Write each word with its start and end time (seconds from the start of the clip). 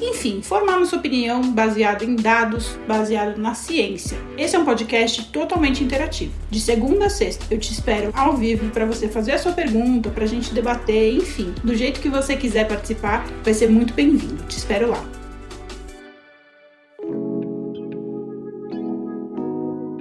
enfim, 0.00 0.40
formar 0.40 0.78
nossa 0.78 0.96
opinião 0.96 1.52
baseado 1.52 2.02
em 2.02 2.16
dados, 2.16 2.78
baseado 2.88 3.36
na 3.38 3.54
ciência. 3.54 4.18
Esse 4.36 4.56
é 4.56 4.58
um 4.58 4.64
podcast 4.64 5.26
totalmente 5.30 5.84
interativo. 5.84 6.32
De 6.50 6.60
segunda 6.60 7.06
a 7.06 7.10
sexta, 7.10 7.44
eu 7.50 7.58
te 7.58 7.72
espero 7.72 8.10
ao 8.14 8.36
vivo 8.36 8.70
para 8.70 8.86
você 8.86 9.08
fazer 9.08 9.32
a 9.32 9.38
sua 9.38 9.52
pergunta, 9.52 10.10
para 10.10 10.24
a 10.24 10.28
gente 10.28 10.54
debater, 10.54 11.14
enfim, 11.14 11.54
do 11.62 11.74
jeito 11.74 12.00
que 12.00 12.08
você 12.08 12.36
quiser 12.36 12.66
participar, 12.66 13.26
vai 13.44 13.52
ser 13.52 13.68
muito 13.68 13.92
bem-vindo. 13.92 14.42
Te 14.44 14.56
espero 14.56 14.88
lá. 14.88 15.04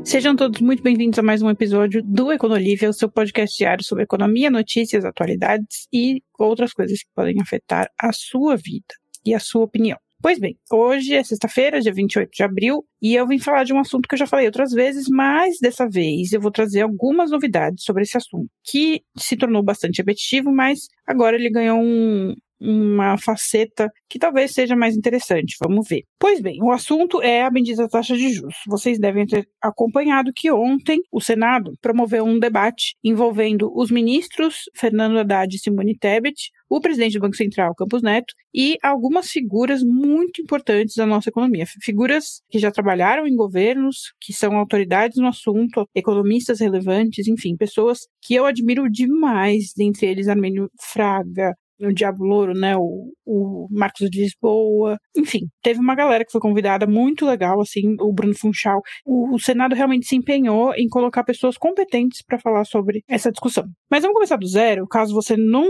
Sejam 0.03 0.35
todos 0.35 0.59
muito 0.59 0.81
bem-vindos 0.81 1.19
a 1.19 1.21
mais 1.21 1.43
um 1.43 1.51
episódio 1.51 2.01
do 2.03 2.31
Econolívia, 2.31 2.89
o 2.89 2.93
seu 2.93 3.11
podcast 3.11 3.55
diário 3.55 3.83
sobre 3.83 4.05
economia, 4.05 4.49
notícias, 4.49 5.05
atualidades 5.05 5.87
e 5.93 6.23
outras 6.39 6.73
coisas 6.73 7.03
que 7.03 7.09
podem 7.13 7.39
afetar 7.39 7.91
a 7.95 8.11
sua 8.11 8.55
vida 8.55 8.95
e 9.25 9.33
a 9.33 9.39
sua 9.39 9.63
opinião. 9.63 9.97
Pois 10.21 10.37
bem, 10.37 10.57
hoje 10.69 11.13
é 11.13 11.23
sexta-feira, 11.23 11.79
dia 11.79 11.93
28 11.93 12.29
de 12.29 12.43
abril, 12.43 12.85
e 13.01 13.15
eu 13.15 13.25
vim 13.25 13.39
falar 13.39 13.63
de 13.63 13.73
um 13.73 13.79
assunto 13.79 14.07
que 14.07 14.15
eu 14.15 14.19
já 14.19 14.27
falei 14.27 14.45
outras 14.47 14.71
vezes, 14.73 15.07
mas 15.09 15.59
dessa 15.61 15.87
vez 15.87 16.33
eu 16.33 16.41
vou 16.41 16.51
trazer 16.51 16.81
algumas 16.81 17.31
novidades 17.31 17.85
sobre 17.85 18.03
esse 18.03 18.17
assunto, 18.17 18.49
que 18.65 19.01
se 19.17 19.37
tornou 19.37 19.63
bastante 19.63 19.99
repetitivo, 19.99 20.51
mas 20.51 20.89
agora 21.07 21.37
ele 21.37 21.49
ganhou 21.49 21.79
um, 21.79 22.35
uma 22.59 23.17
faceta 23.17 23.89
que 24.09 24.19
talvez 24.19 24.51
seja 24.51 24.75
mais 24.75 24.95
interessante. 24.95 25.55
Vamos 25.61 25.87
ver. 25.87 26.03
Pois 26.19 26.41
bem, 26.41 26.61
o 26.61 26.71
assunto 26.71 27.21
é 27.21 27.43
a 27.43 27.49
bendita 27.49 27.87
taxa 27.87 28.15
de 28.15 28.33
juros. 28.33 28.55
Vocês 28.67 28.99
devem 28.99 29.25
ter 29.25 29.47
acompanhado 29.61 30.31
que 30.35 30.51
ontem 30.51 30.99
o 31.11 31.21
Senado 31.21 31.73
promoveu 31.81 32.25
um 32.25 32.39
debate 32.39 32.95
envolvendo 33.03 33.71
os 33.73 33.89
ministros 33.91 34.63
Fernando 34.75 35.19
Haddad 35.19 35.55
e 35.55 35.59
Simone 35.59 35.97
Tebet, 35.97 36.51
o 36.69 36.79
presidente 36.79 37.13
do 37.13 37.21
Banco 37.21 37.35
Central, 37.35 37.73
Campos 37.73 38.03
Neto, 38.03 38.33
e 38.53 38.77
algumas 38.83 39.29
figuras 39.29 39.81
muito 39.83 40.41
importantes 40.41 40.95
da 40.95 41.05
nossa 41.05 41.29
economia. 41.29 41.65
Figuras 41.81 42.41
que 42.49 42.59
já 42.59 42.71
trabalharam 42.71 43.25
em 43.25 43.35
governos, 43.35 44.13
que 44.21 44.33
são 44.33 44.55
autoridades 44.55 45.17
no 45.17 45.27
assunto, 45.27 45.87
economistas 45.95 46.59
relevantes, 46.59 47.27
enfim, 47.27 47.55
pessoas 47.55 48.07
que 48.21 48.35
eu 48.35 48.45
admiro 48.45 48.89
demais, 48.89 49.73
dentre 49.75 50.07
eles 50.07 50.27
Armênio 50.27 50.69
Fraga, 50.79 51.55
o 51.79 51.93
Diabo 51.93 52.23
Louro, 52.23 52.53
né? 52.53 52.75
O, 52.77 53.11
o 53.25 53.67
Marcos 53.71 54.09
de 54.09 54.21
Lisboa. 54.21 54.97
Enfim, 55.15 55.41
teve 55.61 55.79
uma 55.79 55.95
galera 55.95 56.25
que 56.25 56.31
foi 56.31 56.41
convidada 56.41 56.85
muito 56.85 57.25
legal, 57.25 57.61
assim, 57.61 57.95
o 57.99 58.13
Bruno 58.13 58.35
Funchal. 58.37 58.81
O, 59.05 59.35
o 59.35 59.39
Senado 59.39 59.75
realmente 59.75 60.07
se 60.07 60.15
empenhou 60.15 60.73
em 60.75 60.87
colocar 60.87 61.23
pessoas 61.23 61.57
competentes 61.57 62.21
para 62.25 62.39
falar 62.39 62.65
sobre 62.65 63.03
essa 63.07 63.31
discussão. 63.31 63.65
Mas 63.89 64.01
vamos 64.01 64.15
começar 64.15 64.37
do 64.37 64.47
zero, 64.47 64.87
caso 64.87 65.13
você 65.13 65.35
não, 65.37 65.65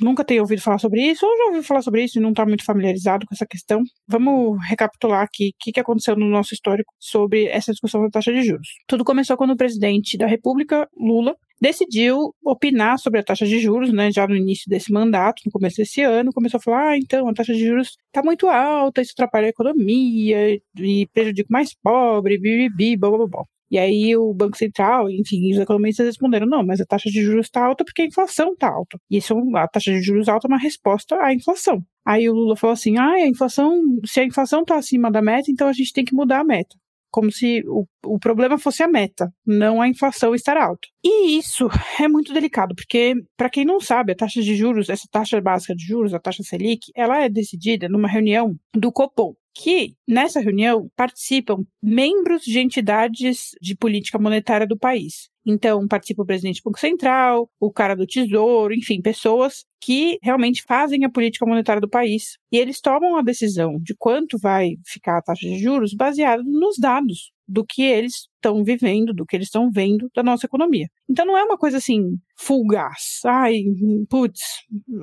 nunca 0.00 0.24
tenha 0.24 0.40
ouvido 0.40 0.62
falar 0.62 0.78
sobre 0.78 1.02
isso, 1.02 1.26
ou 1.26 1.36
já 1.36 1.44
ouviu 1.46 1.62
falar 1.62 1.82
sobre 1.82 2.04
isso 2.04 2.18
e 2.18 2.22
não 2.22 2.30
está 2.30 2.44
muito 2.44 2.64
familiarizado 2.64 3.26
com 3.26 3.34
essa 3.34 3.46
questão. 3.46 3.82
Vamos 4.06 4.58
recapitular 4.68 5.22
aqui 5.22 5.48
o 5.48 5.52
que, 5.58 5.72
que 5.72 5.80
aconteceu 5.80 6.16
no 6.16 6.28
nosso 6.28 6.54
histórico 6.54 6.92
sobre 6.98 7.46
essa 7.46 7.72
discussão 7.72 8.02
da 8.02 8.08
taxa 8.08 8.32
de 8.32 8.42
juros. 8.42 8.68
Tudo 8.86 9.04
começou 9.04 9.36
quando 9.36 9.52
o 9.52 9.56
presidente 9.56 10.16
da 10.16 10.26
República, 10.26 10.88
Lula, 10.96 11.34
decidiu 11.64 12.34
opinar 12.44 12.98
sobre 12.98 13.20
a 13.20 13.22
taxa 13.24 13.46
de 13.46 13.58
juros, 13.58 13.90
né, 13.90 14.12
já 14.12 14.26
no 14.26 14.36
início 14.36 14.68
desse 14.68 14.92
mandato, 14.92 15.42
no 15.46 15.52
começo 15.52 15.76
desse 15.78 16.02
ano, 16.02 16.30
começou 16.30 16.58
a 16.58 16.60
falar, 16.60 16.90
ah, 16.90 16.98
então, 16.98 17.26
a 17.26 17.32
taxa 17.32 17.54
de 17.54 17.64
juros 17.64 17.96
está 18.06 18.22
muito 18.22 18.48
alta, 18.48 19.00
isso 19.00 19.12
atrapalha 19.14 19.46
a 19.46 19.50
economia 19.50 20.60
e 20.78 21.06
prejudica 21.14 21.48
o 21.48 21.52
mais 21.52 21.74
pobre, 21.82 22.38
bibibi, 22.38 22.98
blá, 22.98 23.10
blá, 23.10 23.26
blá. 23.26 23.44
E 23.70 23.78
aí 23.78 24.14
o 24.14 24.32
Banco 24.34 24.58
Central, 24.58 25.10
enfim, 25.10 25.52
os 25.52 25.58
economistas 25.58 26.06
responderam, 26.06 26.46
não, 26.46 26.64
mas 26.64 26.80
a 26.80 26.84
taxa 26.86 27.08
de 27.08 27.22
juros 27.22 27.46
está 27.46 27.64
alta 27.64 27.82
porque 27.82 28.02
a 28.02 28.06
inflação 28.06 28.52
está 28.52 28.68
alta. 28.68 28.98
E 29.10 29.16
isso, 29.16 29.34
a 29.56 29.66
taxa 29.66 29.90
de 29.90 30.02
juros 30.02 30.28
alta 30.28 30.46
é 30.46 30.50
uma 30.50 30.58
resposta 30.58 31.16
à 31.20 31.32
inflação. 31.32 31.82
Aí 32.04 32.28
o 32.28 32.34
Lula 32.34 32.56
falou 32.56 32.74
assim, 32.74 32.98
ah, 32.98 33.14
a 33.14 33.26
inflação, 33.26 33.80
se 34.04 34.20
a 34.20 34.24
inflação 34.24 34.60
está 34.60 34.76
acima 34.76 35.10
da 35.10 35.22
meta, 35.22 35.50
então 35.50 35.66
a 35.66 35.72
gente 35.72 35.92
tem 35.92 36.04
que 36.04 36.14
mudar 36.14 36.40
a 36.40 36.44
meta 36.44 36.76
como 37.14 37.30
se 37.30 37.62
o, 37.68 37.86
o 38.06 38.18
problema 38.18 38.58
fosse 38.58 38.82
a 38.82 38.88
meta, 38.88 39.32
não 39.46 39.80
a 39.80 39.86
inflação 39.86 40.34
estar 40.34 40.56
alta. 40.56 40.88
E 41.04 41.38
isso 41.38 41.68
é 42.00 42.08
muito 42.08 42.34
delicado, 42.34 42.74
porque, 42.74 43.14
para 43.36 43.48
quem 43.48 43.64
não 43.64 43.78
sabe, 43.78 44.10
a 44.10 44.16
taxa 44.16 44.42
de 44.42 44.56
juros, 44.56 44.88
essa 44.88 45.06
taxa 45.08 45.40
básica 45.40 45.76
de 45.76 45.86
juros, 45.86 46.12
a 46.12 46.18
taxa 46.18 46.42
Selic, 46.42 46.90
ela 46.92 47.22
é 47.22 47.28
decidida 47.28 47.88
numa 47.88 48.08
reunião 48.08 48.56
do 48.76 48.90
Copom, 48.90 49.32
que 49.54 49.94
nessa 50.06 50.40
reunião 50.40 50.90
participam 50.96 51.64
membros 51.82 52.42
de 52.42 52.58
entidades 52.58 53.50
de 53.60 53.76
política 53.76 54.18
monetária 54.18 54.66
do 54.66 54.76
país. 54.76 55.28
Então, 55.46 55.86
participa 55.86 56.22
o 56.22 56.26
presidente 56.26 56.60
do 56.60 56.64
Banco 56.64 56.80
Central, 56.80 57.48
o 57.60 57.70
cara 57.70 57.94
do 57.94 58.06
Tesouro, 58.06 58.74
enfim, 58.74 59.00
pessoas 59.02 59.64
que 59.80 60.18
realmente 60.22 60.62
fazem 60.66 61.04
a 61.04 61.10
política 61.10 61.44
monetária 61.44 61.80
do 61.80 61.88
país. 61.88 62.38
E 62.50 62.56
eles 62.56 62.80
tomam 62.80 63.16
a 63.16 63.22
decisão 63.22 63.78
de 63.80 63.94
quanto 63.94 64.38
vai 64.38 64.76
ficar 64.86 65.18
a 65.18 65.22
taxa 65.22 65.46
de 65.46 65.58
juros 65.58 65.92
baseado 65.94 66.42
nos 66.44 66.78
dados 66.78 67.30
do 67.46 67.64
que 67.64 67.82
eles 67.82 68.26
estão 68.44 68.62
vivendo, 68.62 69.14
do 69.14 69.24
que 69.24 69.36
eles 69.36 69.46
estão 69.46 69.70
vendo 69.70 70.10
da 70.14 70.22
nossa 70.22 70.46
economia. 70.46 70.86
Então 71.08 71.24
não 71.24 71.36
é 71.36 71.42
uma 71.42 71.56
coisa 71.56 71.78
assim, 71.78 72.00
fulgaz, 72.36 73.20
ai, 73.24 73.62
putz, 74.08 74.40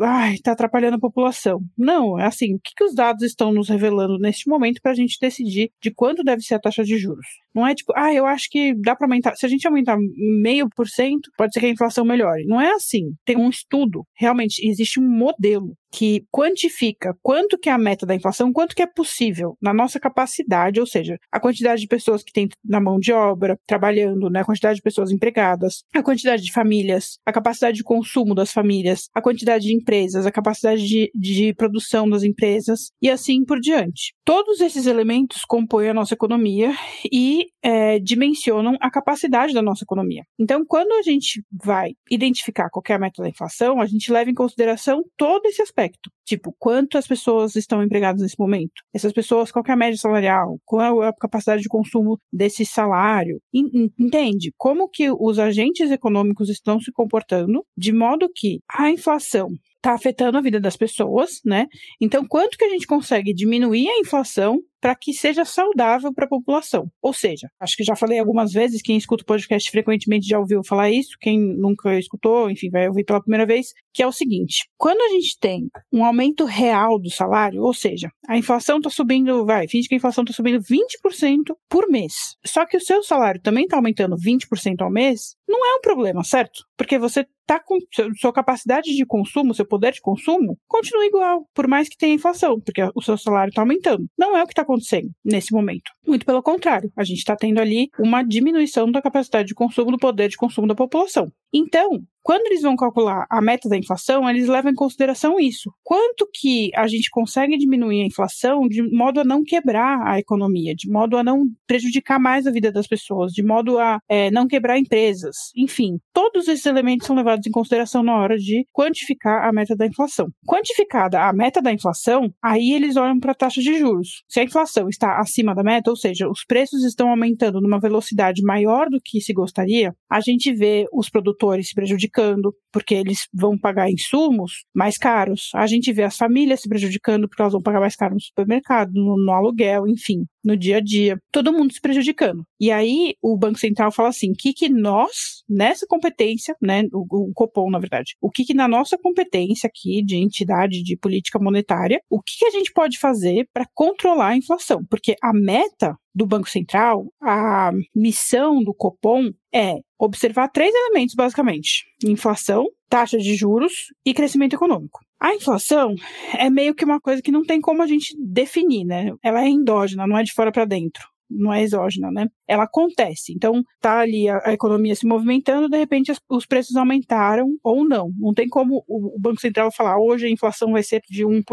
ai, 0.02 0.38
tá 0.44 0.52
atrapalhando 0.52 0.98
a 0.98 1.00
população. 1.00 1.60
Não, 1.78 2.20
é 2.20 2.26
assim, 2.26 2.56
o 2.56 2.60
que, 2.60 2.72
que 2.76 2.84
os 2.84 2.94
dados 2.94 3.24
estão 3.24 3.52
nos 3.52 3.70
revelando 3.70 4.18
neste 4.20 4.50
momento 4.50 4.80
para 4.82 4.92
a 4.92 4.96
gente 4.96 5.18
decidir 5.20 5.72
de 5.82 5.92
quanto 5.92 6.24
deve 6.24 6.42
ser 6.42 6.56
a 6.56 6.60
taxa 6.60 6.84
de 6.84 6.98
juros. 6.98 7.26
Não 7.54 7.68
é 7.68 7.76
tipo, 7.76 7.92
ah, 7.96 8.14
eu 8.14 8.26
acho 8.26 8.48
que 8.50 8.74
dá 8.76 8.96
para 8.96 9.08
aumentar, 9.08 9.36
se 9.36 9.46
a 9.46 9.50
gente 9.50 9.68
aumentar 9.68 9.98
meio 10.42 10.70
por 10.76 10.88
cento, 10.88 11.30
pode 11.38 11.54
ser 11.54 11.60
que 11.60 11.66
a 11.66 11.70
inflação 11.70 12.06
melhore. 12.06 12.46
Não 12.46 12.62
é 12.62 12.72
assim. 12.74 13.14
Tem 13.26 13.38
um 13.38 13.50
estudo, 13.50 14.06
realmente, 14.16 14.66
existe 14.66 15.00
um 15.00 15.08
modelo 15.08 15.76
que 15.92 16.24
quantifica 16.32 17.14
quanto 17.22 17.58
que 17.58 17.70
é 17.70 17.74
a 17.74 17.78
meta 17.78 18.06
da 18.06 18.16
inflação, 18.16 18.54
quanto 18.54 18.74
que 18.74 18.82
é 18.82 18.88
possível 18.88 19.58
na 19.62 19.74
nossa 19.74 20.00
capacidade, 20.00 20.80
ou 20.80 20.86
seja, 20.86 21.18
a 21.30 21.40
quantidade 21.40 21.82
de 21.82 21.88
pessoas 21.88 22.24
que 22.24 22.32
tem 22.32 22.48
na 22.64 22.80
mão 22.80 22.98
de 22.98 23.12
obra, 23.12 23.31
trabalhando, 23.68 24.30
né, 24.30 24.42
a 24.42 24.46
quantidade 24.46 24.78
de 24.78 24.82
pessoas 24.82 25.12
empregadas, 25.12 25.84
a 25.94 26.04
quantidade 26.04 26.44
de 26.44 26.52
famílias, 26.52 27.18
a 27.26 27.32
capacidade 27.32 27.78
de 27.78 27.84
consumo 27.84 28.36
das 28.36 28.52
famílias, 28.52 29.10
a 29.14 29.22
quantidade 29.22 29.66
de 29.66 29.74
empresas, 29.74 30.26
a 30.26 30.32
capacidade 30.32 30.86
de, 30.88 31.12
de 31.14 31.54
produção 31.54 32.10
das 32.10 32.24
empresas 32.24 32.92
e 33.02 33.10
assim 33.10 33.44
por 33.44 33.60
diante. 33.60 34.14
Todos 34.32 34.62
esses 34.62 34.86
elementos 34.86 35.44
compõem 35.44 35.90
a 35.90 35.94
nossa 35.94 36.14
economia 36.14 36.74
e 37.12 37.48
é, 37.62 38.00
dimensionam 38.00 38.78
a 38.80 38.90
capacidade 38.90 39.54
da 39.54 39.62
nossa 39.62 39.84
economia. 39.84 40.24
Então, 40.40 40.64
quando 40.66 40.94
a 40.94 41.02
gente 41.02 41.44
vai 41.52 41.92
identificar 42.10 42.70
qualquer 42.70 42.98
meta 42.98 43.22
da 43.22 43.28
inflação, 43.28 43.82
a 43.82 43.86
gente 43.86 44.10
leva 44.10 44.32
em 44.32 44.34
consideração 44.34 45.04
todo 45.18 45.48
esse 45.48 45.62
aspecto. 45.62 46.10
Tipo, 46.26 46.56
quantas 46.58 47.06
pessoas 47.06 47.58
estão 47.58 47.84
empregadas 47.84 48.22
nesse 48.22 48.40
momento? 48.40 48.82
Essas 48.94 49.12
pessoas, 49.12 49.52
qual 49.52 49.66
é 49.68 49.72
a 49.74 49.76
média 49.76 50.00
salarial? 50.00 50.58
Qual 50.64 51.04
é 51.04 51.10
a 51.10 51.14
capacidade 51.14 51.62
de 51.62 51.68
consumo 51.68 52.18
desse 52.32 52.66
salário? 52.66 53.42
Entende? 53.54 54.54
Como 54.58 54.88
que 54.88 55.12
os 55.12 55.40
agentes 55.40 55.92
econômicos 55.92 56.48
estão 56.48 56.80
se 56.80 56.90
comportando 56.94 57.66
de 57.78 57.92
modo 57.92 58.32
que 58.34 58.62
a 58.70 58.90
inflação 58.90 59.50
está 59.82 59.94
afetando 59.94 60.38
a 60.38 60.42
vida 60.42 60.60
das 60.60 60.78
pessoas, 60.78 61.42
né? 61.44 61.68
Então, 62.00 62.26
quanto 62.28 62.58
que 62.58 62.64
a 62.64 62.70
gente 62.70 62.86
consegue 62.86 63.34
diminuir 63.34 63.90
a 63.90 64.00
inflação 64.00 64.60
para 64.82 64.96
que 64.96 65.14
seja 65.14 65.46
saudável 65.46 66.12
para 66.12 66.26
a 66.26 66.30
população. 66.30 66.88
Ou 67.02 67.14
seja, 67.14 67.48
acho 67.60 67.78
que 67.78 67.84
já 67.84 67.96
falei 67.96 68.18
algumas 68.18 68.52
vezes, 68.52 68.82
quem 68.82 68.98
escuta 68.98 69.22
o 69.22 69.28
podcast 69.28 69.70
frequentemente 69.70 70.28
já 70.28 70.40
ouviu 70.40 70.62
falar 70.64 70.90
isso, 70.90 71.16
quem 71.22 71.40
nunca 71.40 71.98
escutou, 72.00 72.50
enfim, 72.50 72.70
vai 72.72 72.88
ouvir 72.88 73.06
pela 73.06 73.22
primeira 73.22 73.46
vez, 73.46 73.68
que 73.94 74.02
é 74.02 74.08
o 74.08 74.12
seguinte: 74.12 74.68
quando 74.78 75.02
a 75.02 75.10
gente 75.10 75.38
tem 75.40 75.70
um 75.94 76.04
aumento 76.04 76.46
real 76.46 77.00
do 77.00 77.12
salário, 77.12 77.62
ou 77.62 77.74
seja, 77.74 78.10
a 78.28 78.38
inflação 78.38 78.78
está 78.78 78.90
subindo, 78.90 79.46
vai, 79.46 79.68
finge 79.68 79.88
que 79.88 79.94
a 79.94 79.98
inflação 79.98 80.24
está 80.24 80.34
subindo 80.34 80.60
20% 80.60 81.56
por 81.70 81.88
mês, 81.88 82.36
só 82.44 82.66
que 82.66 82.76
o 82.76 82.82
seu 82.82 83.04
salário 83.04 83.40
também 83.40 83.66
está 83.66 83.78
aumentando 83.78 84.16
20% 84.16 84.82
ao 84.82 84.92
mês, 84.92 85.36
não 85.48 85.64
é 85.64 85.78
um 85.78 85.82
problema, 85.82 86.24
certo? 86.24 86.64
Porque 86.76 86.98
você 86.98 87.26
tá 87.52 87.60
com 87.60 87.78
sua 88.18 88.32
capacidade 88.32 88.96
de 88.96 89.06
consumo, 89.06 89.54
seu 89.54 89.68
poder 89.68 89.92
de 89.92 90.00
consumo, 90.00 90.58
continua 90.70 91.06
igual, 91.06 91.46
por 91.54 91.68
mais 91.68 91.90
que 91.90 91.98
tenha 91.98 92.14
inflação, 92.14 92.62
porque 92.62 92.82
o 92.96 93.02
seu 93.02 93.18
salário 93.18 93.50
está 93.50 93.62
aumentando. 93.62 94.06
Não 94.18 94.38
é 94.38 94.42
o 94.42 94.46
que 94.46 94.54
está 94.54 94.62
acontecendo 94.62 95.10
nesse 95.26 95.52
momento. 95.52 95.92
Muito 96.06 96.26
pelo 96.26 96.42
contrário, 96.42 96.92
a 96.96 97.04
gente 97.04 97.20
está 97.20 97.36
tendo 97.36 97.60
ali 97.60 97.90
uma 98.00 98.24
diminuição 98.24 98.92
da 98.92 99.02
capacidade 99.02 99.48
de 99.48 99.54
consumo, 99.54 99.92
do 99.92 99.98
poder 99.98 100.30
de 100.30 100.38
consumo 100.38 100.68
da 100.68 100.76
população. 100.76 101.32
Então, 101.54 102.02
quando 102.24 102.46
eles 102.48 102.62
vão 102.62 102.76
calcular 102.76 103.26
a 103.30 103.42
meta 103.42 103.68
da 103.68 103.78
inflação, 103.78 104.30
eles 104.30 104.48
levam 104.48 104.72
em 104.72 104.76
consideração 104.76 105.40
isso. 105.40 105.72
Quanto 105.84 106.28
que 106.32 106.72
a 106.76 106.88
gente 106.88 107.10
consegue 107.10 107.58
diminuir 107.58 108.02
a 108.02 108.06
inflação 108.06 108.68
de 108.68 108.84
modo 108.96 109.20
a 109.20 109.24
não 109.24 109.44
quebrar 109.44 110.08
a 110.08 110.20
economia, 110.20 110.76
de 110.76 110.90
modo 110.90 111.18
a 111.18 111.24
não 111.24 111.46
prejudicar 111.66 112.20
mais 112.20 112.46
a 112.46 112.52
vida 112.52 112.72
das 112.72 112.88
pessoas, 112.88 113.32
de 113.34 113.44
modo 113.44 113.80
a 113.80 114.00
é, 114.08 114.30
não 114.30 114.48
quebrar 114.48 114.78
empresas. 114.78 115.36
Enfim, 115.58 115.98
todos 116.14 116.48
esses 116.48 116.66
elementos 116.66 117.08
são 117.08 117.16
levados 117.16 117.46
em 117.48 117.52
consideração 117.52 118.04
na 118.04 118.16
hora 118.16 118.38
de 118.38 118.66
quantificar 118.72 119.48
a 119.48 119.52
meta 119.52 119.76
da 119.76 119.88
inflação. 119.88 120.28
Quantificada 120.48 121.28
a 121.28 121.34
meta 121.34 121.62
da 121.62 121.74
inflação, 121.74 122.32
aí 122.42 122.72
eles 122.72 122.96
olham 122.96 123.20
para 123.20 123.32
a 123.32 123.36
taxa 123.36 123.62
de 123.62 123.80
juros. 123.80 124.24
Se 124.30 124.40
a 124.40 124.44
inflação 124.44 124.88
está 124.88 125.20
acima 125.20 125.56
da 125.56 125.64
meta, 125.64 125.91
ou 125.92 125.96
seja, 125.96 126.28
os 126.28 126.44
preços 126.46 126.84
estão 126.84 127.10
aumentando 127.10 127.62
numa 127.62 127.80
velocidade 127.80 128.42
maior 128.42 128.90
do 128.90 129.00
que 129.04 129.22
se 129.22 129.34
gostaria, 129.34 129.94
a 130.10 130.20
gente 130.20 130.54
vê 130.54 130.86
os 130.92 131.10
produtores 131.10 131.70
se 131.70 131.76
prejudicando 131.76 132.54
porque 132.72 132.96
eles 132.96 133.28
vão 133.34 133.58
pagar 133.58 133.90
insumos 133.90 134.64
mais 134.74 134.98
caros. 134.98 135.50
A 135.54 135.68
gente 135.68 135.92
vê 135.94 136.04
as 136.04 136.18
famílias 136.18 136.62
se 136.62 136.70
prejudicando 136.70 137.28
porque 137.28 137.42
elas 137.42 137.54
vão 137.54 137.62
pagar 137.62 137.80
mais 137.80 137.96
caro 137.96 138.14
no 138.14 138.22
supermercado, 138.22 138.92
no, 138.94 139.16
no 139.24 139.32
aluguel, 139.32 139.88
enfim, 139.88 140.26
no 140.44 140.58
dia 140.58 140.78
a 140.78 140.82
dia. 140.82 141.18
Todo 141.32 141.54
mundo 141.54 141.74
se 141.74 141.82
prejudicando. 141.82 142.44
E 142.60 142.72
aí 142.72 143.16
o 143.22 143.38
Banco 143.38 143.60
Central 143.60 143.92
fala 143.92 144.10
assim: 144.10 144.32
o 144.32 144.36
que, 144.36 144.54
que 144.54 144.70
nós, 144.70 145.44
nessa 145.50 145.86
competência, 145.88 146.56
né, 146.62 146.84
o, 146.94 147.30
o 147.30 147.34
Copom, 147.34 147.70
na 147.70 147.80
verdade, 147.80 148.16
o 148.22 148.30
que, 148.30 148.44
que 148.44 148.54
na 148.54 148.68
nossa 148.68 148.98
competência 148.98 149.68
aqui 149.68 150.04
de 150.04 150.16
entidade 150.16 150.84
de 150.84 150.98
política 150.98 151.40
monetária, 151.40 152.02
o 152.10 152.22
que, 152.22 152.38
que 152.40 152.46
a 152.46 152.52
gente 152.52 152.72
pode 152.74 152.98
fazer 153.00 153.48
para 153.54 153.66
controlar 153.74 154.30
a 154.30 154.38
inflação? 154.38 154.84
Porque 154.90 155.16
a 155.22 155.32
meta 155.34 155.96
do 156.14 156.26
Banco 156.26 156.50
Central, 156.50 157.06
a 157.22 157.72
missão 157.96 158.62
do 158.64 158.74
Copom 158.74 159.30
é 159.54 159.76
observar 160.00 160.50
três 160.50 160.74
elementos, 160.74 161.16
basicamente: 161.16 161.86
inflação, 162.06 162.66
taxa 162.92 163.18
de 163.18 163.34
juros 163.36 163.72
e 164.06 164.14
crescimento 164.14 164.54
econômico. 164.54 165.00
A 165.18 165.34
inflação 165.34 165.96
é 166.38 166.50
meio 166.50 166.76
que 166.76 166.84
uma 166.84 167.00
coisa 167.00 167.22
que 167.22 167.32
não 167.32 167.42
tem 167.42 167.62
como 167.62 167.82
a 167.82 167.88
gente 167.88 168.14
definir, 168.20 168.84
né? 168.84 169.14
Ela 169.24 169.46
é 169.46 169.48
endógena, 169.48 170.06
não 170.06 170.18
é 170.18 170.24
de 170.24 170.34
fora 170.34 170.52
para 170.52 170.66
dentro 170.66 171.11
não 171.32 171.54
é 171.54 171.62
exógena, 171.62 172.12
né? 172.12 172.28
Ela 172.48 172.64
acontece. 172.64 173.34
Então, 173.34 173.64
tá 173.80 174.00
ali 174.00 174.28
a, 174.28 174.42
a 174.46 174.54
economia 174.54 174.96
se 174.96 175.06
movimentando, 175.06 175.70
de 175.70 175.78
repente 175.78 176.12
as, 176.12 176.20
os 176.30 176.46
preços 176.46 176.76
aumentaram 176.76 177.48
ou 177.64 177.88
não. 177.88 178.12
Não 178.20 178.34
tem 178.34 178.48
como 178.48 178.84
o, 178.88 179.16
o, 179.16 179.20
Banco 179.20 179.40
Central 179.40 179.72
falar 179.72 180.00
hoje 180.00 180.26
a 180.26 180.30
inflação 180.30 180.72
vai 180.72 180.84
ser 180.84 181.02
de 181.10 181.26
1%. 181.26 181.44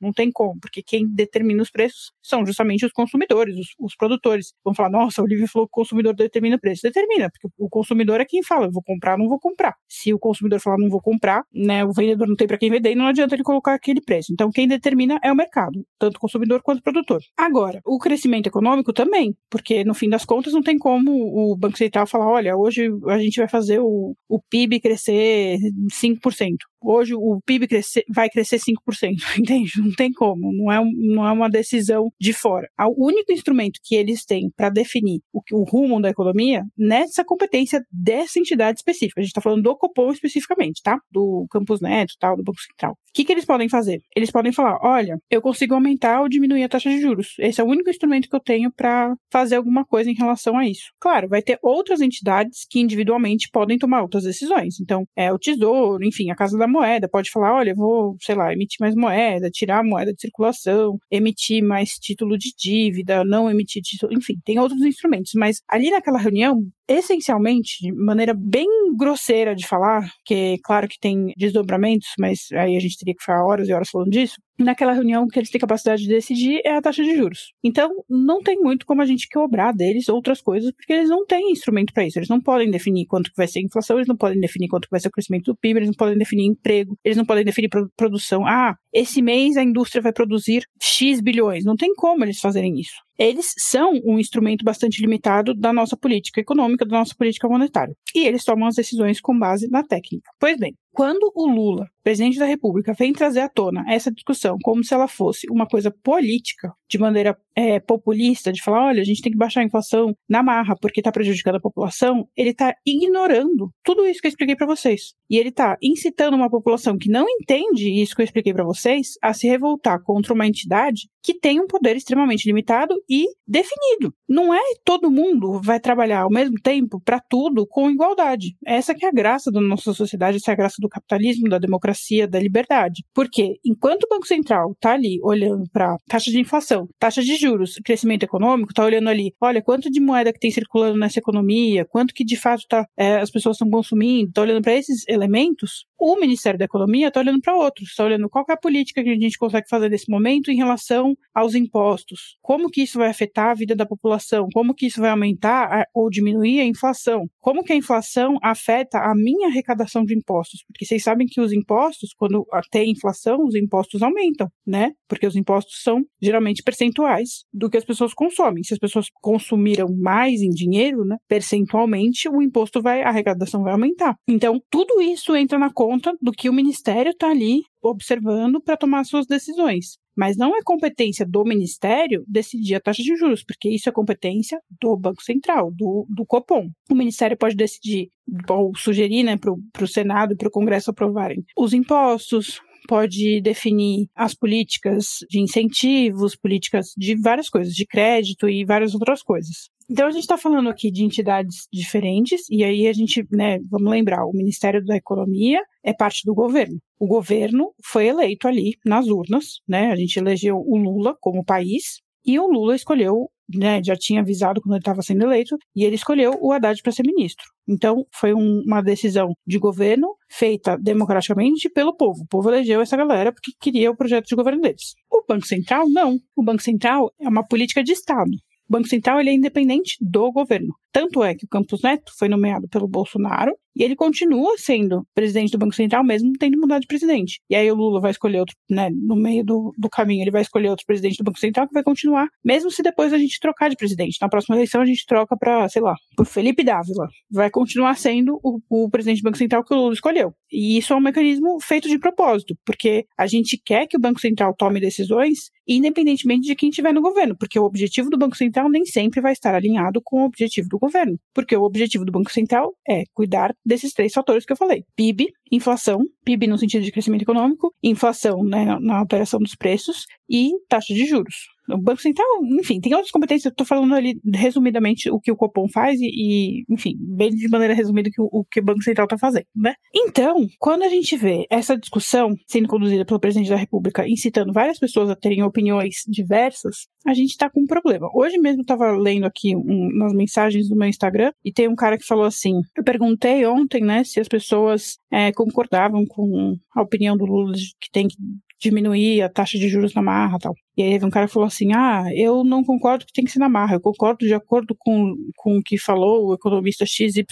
Não 0.00 0.12
tem 0.12 0.30
como, 0.30 0.58
porque 0.60 0.82
quem 0.82 1.06
determina 1.08 1.62
os 1.62 1.70
preços 1.70 2.12
são 2.22 2.44
justamente 2.44 2.84
os 2.84 2.92
consumidores, 2.92 3.56
os, 3.56 3.68
os 3.78 3.96
produtores. 3.96 4.52
Vão 4.64 4.74
falar, 4.74 4.90
nossa, 4.90 5.20
o 5.22 5.24
Olivia 5.24 5.48
falou 5.48 5.66
que 5.66 5.72
o 5.72 5.82
consumidor 5.82 6.14
determina 6.14 6.56
o 6.56 6.60
preço. 6.60 6.82
Determina, 6.82 7.30
porque 7.30 7.48
o 7.58 7.68
consumidor 7.68 8.20
é 8.20 8.24
quem 8.24 8.42
fala, 8.42 8.66
eu 8.66 8.72
vou 8.72 8.82
comprar, 8.82 9.16
não 9.16 9.28
vou 9.28 9.38
comprar. 9.38 9.74
Se 9.88 10.12
o 10.12 10.18
consumidor 10.18 10.60
falar 10.60 10.76
não 10.78 10.88
vou 10.88 11.00
comprar, 11.00 11.42
né, 11.52 11.84
o 11.84 11.92
vendedor 11.92 12.28
não 12.28 12.36
tem 12.36 12.46
para 12.46 12.58
quem 12.58 12.70
vender, 12.70 12.94
não 12.94 13.06
adianta 13.06 13.34
ele 13.34 13.42
colocar 13.42 13.74
aquele 13.74 14.00
preço. 14.00 14.32
Então, 14.32 14.50
quem 14.50 14.68
determina 14.68 15.18
é 15.22 15.32
o 15.32 15.36
mercado, 15.36 15.84
tanto 15.98 16.18
consumidor 16.18 16.62
quanto 16.62 16.82
produtor. 16.82 17.20
Agora, 17.36 17.80
o 17.84 17.98
crescimento 17.98 18.46
econômico 18.46 18.92
também 18.92 19.21
porque 19.50 19.84
no 19.84 19.94
fim 19.94 20.08
das 20.08 20.24
contas 20.24 20.52
não 20.52 20.62
tem 20.62 20.78
como 20.78 21.12
o 21.12 21.56
Banco 21.56 21.78
Central 21.78 22.06
falar, 22.06 22.28
olha, 22.28 22.56
hoje 22.56 22.88
a 23.08 23.18
gente 23.18 23.36
vai 23.36 23.48
fazer 23.48 23.80
o, 23.80 24.16
o 24.28 24.40
PIB 24.50 24.80
crescer 24.80 25.58
5%. 25.90 26.56
Hoje 26.82 27.14
o 27.14 27.40
PIB 27.44 27.66
crescer, 27.66 28.04
vai 28.12 28.28
crescer 28.28 28.58
5%, 28.58 29.14
entende? 29.38 29.72
Não 29.76 29.92
tem 29.92 30.12
como, 30.12 30.52
não 30.52 30.72
é, 30.72 30.80
não 30.94 31.26
é 31.26 31.32
uma 31.32 31.48
decisão 31.48 32.10
de 32.20 32.32
fora. 32.32 32.68
O 32.80 33.06
único 33.06 33.32
instrumento 33.32 33.80
que 33.82 33.94
eles 33.94 34.24
têm 34.24 34.50
para 34.56 34.70
definir 34.70 35.20
o, 35.32 35.40
o 35.52 35.64
rumo 35.64 36.00
da 36.00 36.10
economia 36.10 36.64
nessa 36.76 37.24
competência 37.24 37.82
dessa 37.90 38.38
entidade 38.38 38.78
específica. 38.78 39.20
A 39.20 39.22
gente 39.22 39.30
está 39.30 39.40
falando 39.40 39.62
do 39.62 39.76
Copom 39.76 40.10
especificamente, 40.12 40.82
tá? 40.82 40.98
Do 41.10 41.46
Campus 41.50 41.80
Neto, 41.80 42.14
tal, 42.18 42.36
do 42.36 42.42
Banco 42.42 42.60
Central. 42.60 42.92
O 42.92 43.14
que, 43.14 43.24
que 43.24 43.32
eles 43.32 43.44
podem 43.44 43.68
fazer? 43.68 44.00
Eles 44.16 44.30
podem 44.30 44.52
falar, 44.52 44.78
olha, 44.82 45.18
eu 45.30 45.42
consigo 45.42 45.74
aumentar 45.74 46.22
ou 46.22 46.28
diminuir 46.30 46.64
a 46.64 46.68
taxa 46.68 46.88
de 46.88 46.98
juros. 46.98 47.34
Esse 47.38 47.60
é 47.60 47.64
o 47.64 47.66
único 47.66 47.90
instrumento 47.90 48.26
que 48.26 48.34
eu 48.34 48.40
tenho 48.40 48.72
para 48.72 49.14
fazer 49.30 49.56
alguma 49.56 49.84
coisa 49.84 50.10
em 50.10 50.14
relação 50.14 50.56
a 50.56 50.66
isso. 50.66 50.90
Claro, 50.98 51.28
vai 51.28 51.42
ter 51.42 51.58
outras 51.62 52.00
entidades 52.00 52.66
que 52.70 52.80
individualmente 52.80 53.50
podem 53.52 53.76
tomar 53.76 54.00
outras 54.00 54.24
decisões. 54.24 54.80
Então, 54.80 55.04
é 55.14 55.30
o 55.30 55.38
Tesouro, 55.38 56.02
enfim, 56.02 56.30
a 56.30 56.34
Casa 56.34 56.56
da 56.56 56.66
Moeda 56.72 57.08
pode 57.08 57.30
falar, 57.30 57.54
olha, 57.54 57.74
vou, 57.74 58.16
sei 58.20 58.34
lá, 58.34 58.52
emitir 58.52 58.78
mais 58.80 58.94
moeda, 58.94 59.50
tirar 59.50 59.80
a 59.80 59.84
moeda 59.84 60.12
de 60.12 60.20
circulação, 60.20 60.98
emitir 61.10 61.62
mais 61.62 61.90
título 61.98 62.36
de 62.38 62.52
dívida, 62.58 63.24
não 63.24 63.50
emitir 63.50 63.82
título, 63.82 64.12
enfim, 64.12 64.34
tem 64.44 64.58
outros 64.58 64.82
instrumentos. 64.82 65.32
Mas 65.36 65.60
ali 65.68 65.90
naquela 65.90 66.18
reunião, 66.18 66.66
essencialmente, 66.88 67.78
de 67.80 67.92
maneira 67.92 68.34
bem 68.34 68.66
grosseira 68.96 69.54
de 69.54 69.66
falar, 69.66 70.08
que 70.24 70.58
claro 70.62 70.88
que 70.88 70.98
tem 70.98 71.32
desdobramentos, 71.36 72.08
mas 72.18 72.48
aí 72.52 72.76
a 72.76 72.80
gente 72.80 72.98
teria 72.98 73.14
que 73.14 73.22
ficar 73.22 73.44
horas 73.44 73.68
e 73.68 73.72
horas 73.72 73.88
falando 73.90 74.10
disso, 74.10 74.36
naquela 74.58 74.92
reunião 74.92 75.26
que 75.26 75.38
eles 75.38 75.50
têm 75.50 75.60
capacidade 75.60 76.02
de 76.02 76.08
decidir 76.08 76.60
é 76.64 76.76
a 76.76 76.82
taxa 76.82 77.02
de 77.02 77.16
juros. 77.16 77.52
Então, 77.64 77.90
não 78.08 78.42
tem 78.42 78.56
muito 78.58 78.86
como 78.86 79.02
a 79.02 79.06
gente 79.06 79.28
cobrar 79.28 79.72
deles 79.72 80.08
outras 80.08 80.40
coisas, 80.40 80.72
porque 80.72 80.92
eles 80.92 81.08
não 81.08 81.26
têm 81.26 81.50
instrumento 81.50 81.92
para 81.92 82.06
isso. 82.06 82.18
Eles 82.18 82.28
não 82.28 82.40
podem 82.40 82.70
definir 82.70 83.06
quanto 83.06 83.30
que 83.30 83.36
vai 83.36 83.48
ser 83.48 83.60
a 83.60 83.62
inflação, 83.62 83.96
eles 83.96 84.08
não 84.08 84.16
podem 84.16 84.40
definir 84.40 84.68
quanto 84.68 84.84
que 84.84 84.90
vai 84.90 85.00
ser 85.00 85.08
o 85.08 85.12
crescimento 85.12 85.46
do 85.46 85.56
PIB, 85.56 85.78
eles 85.78 85.88
não 85.88 85.96
podem 85.96 86.18
definir 86.18 86.46
emprego, 86.46 86.96
eles 87.04 87.16
não 87.16 87.24
podem 87.24 87.44
definir 87.44 87.68
produção. 87.96 88.46
Ah, 88.46 88.76
esse 88.92 89.22
mês 89.22 89.56
a 89.56 89.62
indústria 89.62 90.02
vai 90.02 90.12
produzir 90.12 90.64
X 90.80 91.20
bilhões. 91.20 91.64
Não 91.64 91.76
tem 91.76 91.94
como 91.94 92.24
eles 92.24 92.38
fazerem 92.38 92.78
isso 92.78 93.02
eles 93.18 93.52
são 93.58 93.92
um 94.04 94.18
instrumento 94.18 94.64
bastante 94.64 95.00
limitado 95.00 95.54
da 95.54 95.72
nossa 95.72 95.96
política 95.96 96.40
econômica, 96.40 96.84
da 96.84 96.98
nossa 96.98 97.14
política 97.14 97.48
monetária. 97.48 97.94
E 98.14 98.26
eles 98.26 98.44
tomam 98.44 98.68
as 98.68 98.74
decisões 98.74 99.20
com 99.20 99.38
base 99.38 99.68
na 99.68 99.82
técnica. 99.82 100.30
Pois 100.38 100.56
bem, 100.56 100.74
quando 100.92 101.32
o 101.34 101.46
Lula, 101.46 101.88
presidente 102.02 102.38
da 102.38 102.44
República, 102.44 102.92
vem 102.92 103.12
trazer 103.12 103.40
à 103.40 103.48
tona 103.48 103.84
essa 103.88 104.10
discussão 104.10 104.56
como 104.62 104.84
se 104.84 104.92
ela 104.92 105.08
fosse 105.08 105.46
uma 105.50 105.66
coisa 105.66 105.90
política, 105.90 106.72
de 106.88 106.98
maneira 106.98 107.36
é, 107.56 107.80
populista, 107.80 108.52
de 108.52 108.62
falar, 108.62 108.88
olha, 108.88 109.00
a 109.00 109.04
gente 109.04 109.22
tem 109.22 109.32
que 109.32 109.38
baixar 109.38 109.60
a 109.60 109.64
inflação 109.64 110.14
na 110.28 110.42
marra 110.42 110.76
porque 110.80 111.00
está 111.00 111.10
prejudicando 111.10 111.56
a 111.56 111.60
população, 111.60 112.28
ele 112.36 112.50
está 112.50 112.74
ignorando 112.86 113.70
tudo 113.82 114.06
isso 114.06 114.20
que 114.20 114.26
eu 114.26 114.30
expliquei 114.30 114.54
para 114.54 114.66
vocês. 114.66 115.14
E 115.30 115.38
ele 115.38 115.48
está 115.48 115.76
incitando 115.82 116.34
uma 116.34 116.50
população 116.50 116.98
que 116.98 117.10
não 117.10 117.26
entende 117.28 117.90
isso 117.90 118.14
que 118.14 118.20
eu 118.20 118.24
expliquei 118.24 118.52
para 118.52 118.64
vocês 118.64 119.14
a 119.22 119.32
se 119.32 119.48
revoltar 119.48 120.02
contra 120.02 120.34
uma 120.34 120.46
entidade 120.46 121.08
que 121.22 121.38
tem 121.38 121.60
um 121.60 121.66
poder 121.66 121.96
extremamente 121.96 122.46
limitado 122.46 122.94
e 123.08 123.26
definido. 123.46 124.12
Não 124.28 124.52
é 124.52 124.60
todo 124.84 125.10
mundo 125.10 125.60
vai 125.62 125.78
trabalhar 125.78 126.22
ao 126.22 126.30
mesmo 126.30 126.56
tempo 126.60 127.00
para 127.00 127.20
tudo 127.20 127.66
com 127.66 127.90
igualdade. 127.90 128.56
Essa 128.66 128.94
que 128.94 129.06
é 129.06 129.08
a 129.08 129.12
graça 129.12 129.50
da 129.50 129.60
nossa 129.60 129.94
sociedade, 129.94 130.38
essa 130.38 130.50
é 130.50 130.54
a 130.54 130.56
graça 130.56 130.76
do 130.82 130.88
capitalismo, 130.88 131.48
da 131.48 131.58
democracia, 131.58 132.28
da 132.28 132.38
liberdade. 132.38 133.04
Porque 133.14 133.58
enquanto 133.64 134.04
o 134.04 134.08
Banco 134.08 134.26
Central 134.26 134.72
está 134.72 134.92
ali 134.92 135.18
olhando 135.22 135.64
para 135.72 135.96
taxa 136.08 136.30
de 136.30 136.40
inflação, 136.40 136.88
taxa 136.98 137.22
de 137.22 137.36
juros, 137.36 137.76
crescimento 137.84 138.24
econômico, 138.24 138.70
está 138.70 138.84
olhando 138.84 139.08
ali, 139.08 139.34
olha 139.40 139.62
quanto 139.62 139.90
de 139.90 140.00
moeda 140.00 140.32
que 140.32 140.40
tem 140.40 140.50
circulando 140.50 140.98
nessa 140.98 141.18
economia, 141.18 141.84
quanto 141.84 142.14
que 142.14 142.24
de 142.24 142.36
fato 142.36 142.64
tá, 142.68 142.86
é, 142.96 143.16
as 143.16 143.30
pessoas 143.30 143.56
estão 143.56 143.70
consumindo, 143.70 144.28
está 144.28 144.42
olhando 144.42 144.62
para 144.62 144.74
esses 144.74 145.06
elementos, 145.08 145.86
o 145.98 146.16
Ministério 146.16 146.58
da 146.58 146.64
Economia 146.64 147.08
está 147.08 147.20
olhando 147.20 147.40
para 147.40 147.54
outros, 147.54 147.90
está 147.90 148.04
olhando 148.04 148.28
qual 148.28 148.44
é 148.48 148.52
a 148.52 148.56
política 148.56 149.04
que 149.04 149.10
a 149.10 149.14
gente 149.14 149.38
consegue 149.38 149.68
fazer 149.68 149.88
nesse 149.88 150.10
momento 150.10 150.50
em 150.50 150.56
relação 150.56 151.16
aos 151.32 151.54
impostos, 151.54 152.36
como 152.42 152.68
que 152.68 152.82
isso 152.82 152.98
vai 152.98 153.08
afetar 153.08 153.50
a 153.50 153.54
vida 153.54 153.76
da 153.76 153.86
população, 153.86 154.48
como 154.52 154.74
que 154.74 154.86
isso 154.86 155.00
vai 155.00 155.10
aumentar 155.10 155.64
a, 155.72 155.86
ou 155.94 156.10
diminuir 156.10 156.60
a 156.60 156.64
inflação, 156.64 157.26
como 157.40 157.62
que 157.62 157.72
a 157.72 157.76
inflação 157.76 158.36
afeta 158.42 158.98
a 158.98 159.14
minha 159.14 159.48
arrecadação 159.48 160.04
de 160.04 160.14
impostos, 160.14 160.64
porque 160.72 160.86
vocês 160.86 161.02
sabem 161.02 161.26
que 161.26 161.40
os 161.40 161.52
impostos, 161.52 162.10
quando 162.16 162.46
tem 162.70 162.90
inflação, 162.90 163.38
os 163.44 163.54
impostos 163.54 164.02
aumentam, 164.02 164.48
né? 164.66 164.92
Porque 165.08 165.26
os 165.26 165.36
impostos 165.36 165.82
são 165.82 166.02
geralmente 166.20 166.62
percentuais 166.62 167.44
do 167.52 167.70
que 167.70 167.76
as 167.76 167.84
pessoas 167.84 168.14
consomem. 168.14 168.62
Se 168.62 168.74
as 168.74 168.78
pessoas 168.78 169.06
consumiram 169.20 169.88
mais 169.96 170.40
em 170.40 170.50
dinheiro, 170.50 171.04
né, 171.04 171.16
percentualmente 171.28 172.28
o 172.28 172.42
imposto 172.42 172.80
vai, 172.82 173.02
a 173.02 173.08
arrecadação 173.08 173.62
vai 173.62 173.72
aumentar. 173.72 174.16
Então, 174.26 174.60
tudo 174.70 175.00
isso 175.00 175.36
entra 175.36 175.58
na 175.58 175.72
conta 175.72 176.12
do 176.20 176.32
que 176.32 176.48
o 176.48 176.52
Ministério 176.52 177.10
está 177.10 177.30
ali 177.30 177.62
observando 177.82 178.60
para 178.60 178.76
tomar 178.76 179.04
suas 179.04 179.26
decisões. 179.26 179.98
Mas 180.16 180.36
não 180.36 180.56
é 180.56 180.60
competência 180.64 181.26
do 181.26 181.44
Ministério 181.44 182.24
decidir 182.26 182.74
a 182.74 182.80
taxa 182.80 183.02
de 183.02 183.16
juros, 183.16 183.42
porque 183.44 183.68
isso 183.68 183.88
é 183.88 183.92
competência 183.92 184.60
do 184.80 184.96
Banco 184.96 185.22
Central, 185.22 185.70
do, 185.72 186.06
do 186.08 186.26
Copom. 186.26 186.68
O 186.90 186.94
Ministério 186.94 187.36
pode 187.36 187.56
decidir, 187.56 188.10
ou 188.48 188.72
sugerir 188.76 189.22
né, 189.22 189.36
para 189.36 189.84
o 189.84 189.88
Senado 189.88 190.34
e 190.34 190.36
para 190.36 190.48
o 190.48 190.52
Congresso 190.52 190.90
aprovarem 190.90 191.44
os 191.56 191.72
impostos, 191.72 192.60
pode 192.88 193.40
definir 193.40 194.08
as 194.14 194.34
políticas 194.34 195.18
de 195.28 195.40
incentivos, 195.40 196.36
políticas 196.36 196.92
de 196.96 197.14
várias 197.14 197.48
coisas, 197.48 197.74
de 197.74 197.86
crédito 197.86 198.48
e 198.48 198.64
várias 198.64 198.94
outras 198.94 199.22
coisas. 199.22 199.70
Então 199.90 200.06
a 200.06 200.10
gente 200.10 200.22
está 200.22 200.38
falando 200.38 200.68
aqui 200.68 200.90
de 200.90 201.04
entidades 201.04 201.66
diferentes, 201.72 202.48
e 202.50 202.64
aí 202.64 202.86
a 202.86 202.92
gente, 202.92 203.26
né, 203.30 203.58
vamos 203.70 203.90
lembrar, 203.90 204.24
o 204.24 204.32
Ministério 204.32 204.84
da 204.84 204.96
Economia 204.96 205.60
é 205.84 205.92
parte 205.92 206.22
do 206.24 206.34
governo. 206.34 206.78
O 207.02 207.06
governo 207.08 207.74
foi 207.84 208.06
eleito 208.06 208.46
ali 208.46 208.74
nas 208.86 209.08
urnas, 209.08 209.60
né? 209.66 209.90
A 209.90 209.96
gente 209.96 210.16
elegeu 210.20 210.54
o 210.56 210.76
Lula 210.76 211.16
como 211.20 211.44
país, 211.44 212.00
e 212.24 212.38
o 212.38 212.46
Lula 212.46 212.76
escolheu 212.76 213.28
né, 213.52 213.82
já 213.84 213.96
tinha 213.96 214.20
avisado 214.20 214.60
quando 214.62 214.74
ele 214.74 214.82
estava 214.82 215.02
sendo 215.02 215.24
eleito, 215.24 215.56
e 215.74 215.84
ele 215.84 215.96
escolheu 215.96 216.38
o 216.40 216.52
Haddad 216.52 216.80
para 216.80 216.92
ser 216.92 217.02
ministro. 217.04 217.44
Então, 217.68 218.06
foi 218.14 218.32
um, 218.32 218.62
uma 218.64 218.80
decisão 218.80 219.32
de 219.44 219.58
governo 219.58 220.14
feita 220.30 220.78
democraticamente 220.78 221.68
pelo 221.68 221.96
povo. 221.96 222.22
O 222.22 222.26
povo 222.28 222.48
elegeu 222.50 222.80
essa 222.80 222.96
galera 222.96 223.32
porque 223.32 223.50
queria 223.60 223.90
o 223.90 223.96
projeto 223.96 224.28
de 224.28 224.36
governo 224.36 224.62
deles. 224.62 224.94
O 225.10 225.24
Banco 225.28 225.44
Central, 225.44 225.88
não. 225.88 226.18
O 226.36 226.44
Banco 226.44 226.62
Central 226.62 227.12
é 227.20 227.28
uma 227.28 227.44
política 227.44 227.82
de 227.82 227.90
Estado. 227.90 228.30
O 228.68 228.72
Banco 228.72 228.86
Central 228.86 229.18
ele 229.18 229.30
é 229.30 229.34
independente 229.34 229.96
do 230.00 230.30
governo. 230.30 230.72
Tanto 230.92 231.22
é 231.24 231.34
que 231.34 231.46
o 231.46 231.48
Campos 231.48 231.82
Neto 231.82 232.12
foi 232.18 232.28
nomeado 232.28 232.68
pelo 232.68 232.86
Bolsonaro 232.86 233.52
e 233.74 233.82
ele 233.82 233.96
continua 233.96 234.56
sendo 234.58 235.06
presidente 235.14 235.50
do 235.50 235.58
Banco 235.58 235.74
Central, 235.74 236.04
mesmo 236.04 236.32
tendo 236.38 236.58
mudado 236.58 236.82
de 236.82 236.86
presidente. 236.86 237.40
E 237.48 237.56
aí 237.56 237.70
o 237.70 237.74
Lula 237.74 238.00
vai 238.00 238.10
escolher 238.10 238.40
outro, 238.40 238.54
né, 238.70 238.90
no 238.90 239.16
meio 239.16 239.42
do, 239.42 239.72
do 239.78 239.88
caminho, 239.88 240.22
ele 240.22 240.30
vai 240.30 240.42
escolher 240.42 240.68
outro 240.68 240.84
presidente 240.86 241.16
do 241.16 241.24
Banco 241.24 241.38
Central 241.38 241.66
que 241.66 241.72
vai 241.72 241.82
continuar, 241.82 242.28
mesmo 242.44 242.70
se 242.70 242.82
depois 242.82 243.12
a 243.12 243.18
gente 243.18 243.40
trocar 243.40 243.70
de 243.70 243.76
presidente. 243.76 244.18
Na 244.20 244.28
próxima 244.28 244.56
eleição 244.56 244.82
a 244.82 244.86
gente 244.86 245.06
troca 245.06 245.36
para, 245.36 245.68
sei 245.68 245.80
lá, 245.80 245.94
por 246.16 246.26
Felipe 246.26 246.62
Dávila. 246.62 247.08
Vai 247.30 247.50
continuar 247.50 247.96
sendo 247.96 248.38
o, 248.42 248.58
o 248.68 248.90
presidente 248.90 249.22
do 249.22 249.24
Banco 249.24 249.38
Central 249.38 249.64
que 249.64 249.72
o 249.72 249.76
Lula 249.76 249.94
escolheu. 249.94 250.34
E 250.50 250.76
isso 250.76 250.92
é 250.92 250.96
um 250.96 251.00
mecanismo 251.00 251.58
feito 251.62 251.88
de 251.88 251.98
propósito, 251.98 252.54
porque 252.66 253.06
a 253.16 253.26
gente 253.26 253.58
quer 253.64 253.86
que 253.86 253.96
o 253.96 254.00
Banco 254.00 254.20
Central 254.20 254.54
tome 254.54 254.80
decisões 254.80 255.50
independentemente 255.66 256.46
de 256.46 256.54
quem 256.54 256.68
estiver 256.68 256.92
no 256.92 257.00
governo, 257.00 257.36
porque 257.36 257.58
o 257.58 257.64
objetivo 257.64 258.10
do 258.10 258.18
Banco 258.18 258.36
Central 258.36 258.68
nem 258.68 258.84
sempre 258.84 259.20
vai 259.20 259.32
estar 259.32 259.54
alinhado 259.54 260.00
com 260.02 260.22
o 260.22 260.24
objetivo 260.24 260.68
do 260.68 260.78
governo, 260.82 261.18
porque 261.32 261.56
o 261.56 261.62
objetivo 261.62 262.04
do 262.04 262.12
Banco 262.12 262.32
Central 262.32 262.74
é 262.88 263.04
cuidar 263.14 263.54
desses 263.64 263.92
três 263.92 264.12
fatores 264.12 264.44
que 264.44 264.52
eu 264.52 264.56
falei: 264.56 264.84
PIB, 264.96 265.32
inflação, 265.50 266.00
PIB 266.24 266.48
no 266.48 266.58
sentido 266.58 266.82
de 266.82 266.90
crescimento 266.90 267.22
econômico, 267.22 267.72
inflação 267.82 268.42
né, 268.42 268.76
na 268.80 268.98
alteração 268.98 269.38
dos 269.38 269.54
preços 269.54 270.06
e 270.28 270.50
taxa 270.68 270.92
de 270.92 271.06
juros. 271.06 271.51
O 271.68 271.78
Banco 271.78 272.00
Central, 272.00 272.26
enfim, 272.58 272.80
tem 272.80 272.92
outras 272.94 273.10
competências. 273.10 273.46
Eu 273.46 273.50
estou 273.50 273.66
falando 273.66 273.94
ali 273.94 274.20
resumidamente 274.34 275.10
o 275.10 275.20
que 275.20 275.30
o 275.30 275.36
Copom 275.36 275.68
faz 275.68 276.00
e, 276.00 276.06
e 276.06 276.64
enfim, 276.68 276.96
bem 276.98 277.30
de 277.30 277.48
maneira 277.48 277.74
resumida 277.74 278.10
que 278.10 278.20
o, 278.20 278.28
o 278.32 278.44
que 278.44 278.60
o 278.60 278.64
Banco 278.64 278.82
Central 278.82 279.04
está 279.04 279.18
fazendo, 279.18 279.46
né? 279.54 279.74
Então, 279.94 280.46
quando 280.58 280.82
a 280.82 280.88
gente 280.88 281.16
vê 281.16 281.46
essa 281.50 281.76
discussão 281.76 282.34
sendo 282.46 282.68
conduzida 282.68 283.04
pelo 283.04 283.20
presidente 283.20 283.50
da 283.50 283.56
República, 283.56 284.08
incitando 284.08 284.52
várias 284.52 284.78
pessoas 284.78 285.08
a 285.10 285.16
terem 285.16 285.42
opiniões 285.42 285.96
diversas, 286.08 286.88
a 287.06 287.14
gente 287.14 287.30
está 287.30 287.50
com 287.50 287.62
um 287.62 287.66
problema. 287.66 288.08
Hoje 288.14 288.38
mesmo 288.38 288.62
estava 288.62 288.92
lendo 288.92 289.24
aqui 289.24 289.56
um, 289.56 289.88
nas 289.96 290.12
mensagens 290.12 290.68
do 290.68 290.76
meu 290.76 290.88
Instagram 290.88 291.32
e 291.44 291.52
tem 291.52 291.68
um 291.68 291.74
cara 291.74 291.98
que 291.98 292.06
falou 292.06 292.24
assim: 292.24 292.60
eu 292.76 292.84
perguntei 292.84 293.44
ontem, 293.46 293.82
né, 293.82 294.04
se 294.04 294.20
as 294.20 294.28
pessoas 294.28 294.98
é, 295.10 295.32
concordavam 295.32 296.04
com 296.06 296.56
a 296.74 296.82
opinião 296.82 297.16
do 297.16 297.24
Lula 297.24 297.52
de 297.52 297.72
que 297.80 297.90
tem 297.90 298.08
que 298.08 298.16
diminuir 298.62 299.22
a 299.22 299.28
taxa 299.28 299.58
de 299.58 299.68
juros 299.68 299.92
na 299.92 300.02
marra 300.02 300.38
tal. 300.38 300.54
E 300.76 300.82
aí 300.82 301.04
um 301.04 301.10
cara 301.10 301.28
falou 301.28 301.46
assim, 301.46 301.72
ah, 301.74 302.04
eu 302.14 302.44
não 302.44 302.62
concordo 302.62 303.04
que 303.04 303.12
tem 303.12 303.24
que 303.24 303.30
ser 303.30 303.40
na 303.40 303.48
marra, 303.48 303.74
eu 303.74 303.80
concordo 303.80 304.24
de 304.24 304.32
acordo 304.32 304.74
com, 304.78 305.14
com 305.36 305.58
o 305.58 305.62
que 305.62 305.76
falou 305.76 306.28
o 306.28 306.34
economista 306.34 306.86
XYZ, 306.86 307.24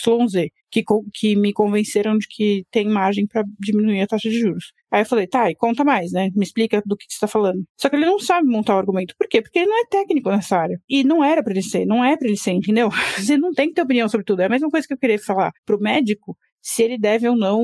que, 0.71 0.85
que 1.15 1.37
me 1.37 1.53
convenceram 1.53 2.19
de 2.19 2.27
que 2.29 2.65
tem 2.71 2.87
margem 2.89 3.27
para 3.27 3.45
diminuir 3.59 4.03
a 4.03 4.07
taxa 4.07 4.29
de 4.29 4.39
juros. 4.39 4.73
Aí 4.91 5.03
eu 5.03 5.07
falei, 5.07 5.27
tá, 5.27 5.49
e 5.49 5.55
conta 5.55 5.85
mais, 5.85 6.11
né? 6.11 6.31
Me 6.35 6.45
explica 6.45 6.83
do 6.85 6.97
que, 6.97 7.05
você 7.09 7.15
está 7.15 7.29
falando. 7.29 7.63
Só 7.77 7.89
que 7.89 7.95
ele 7.95 8.07
não 8.07 8.19
sabe 8.19 8.49
montar 8.49 8.75
o 8.75 8.79
argumento. 8.79 9.15
Por 9.17 9.29
quê? 9.29 9.41
Porque 9.41 9.61
ele 9.61 9.69
não 9.69 9.81
é 9.81 9.87
técnico 9.87 10.31
nessa 10.31 10.57
área. 10.57 10.81
E 10.89 11.05
não 11.05 11.23
era 11.23 11.45
para 11.45 11.53
ele 11.53 11.63
ser, 11.63 11.87
não 11.87 12.05
é 12.05 12.17
para 12.17 12.27
ele 12.27 12.37
ser, 12.37 12.53
entendeu? 12.53 12.91
Você 13.17 13.37
não 13.37 13.53
tem 13.53 13.69
que 13.69 13.75
ter 13.75 13.83
opinião 13.83 14.09
sobre 14.09 14.25
tudo. 14.25 14.43
É 14.43 14.47
a 14.47 14.49
mesma 14.49 14.69
coisa 14.69 14.87
que 14.87 14.93
eu 14.93 14.99
queria 14.99 15.19
falar 15.19 15.53
pro 15.65 15.79
médico 15.79 16.37
se 16.61 16.83
ele 16.83 16.99
deve 16.99 17.29
ou 17.29 17.37
não 17.37 17.63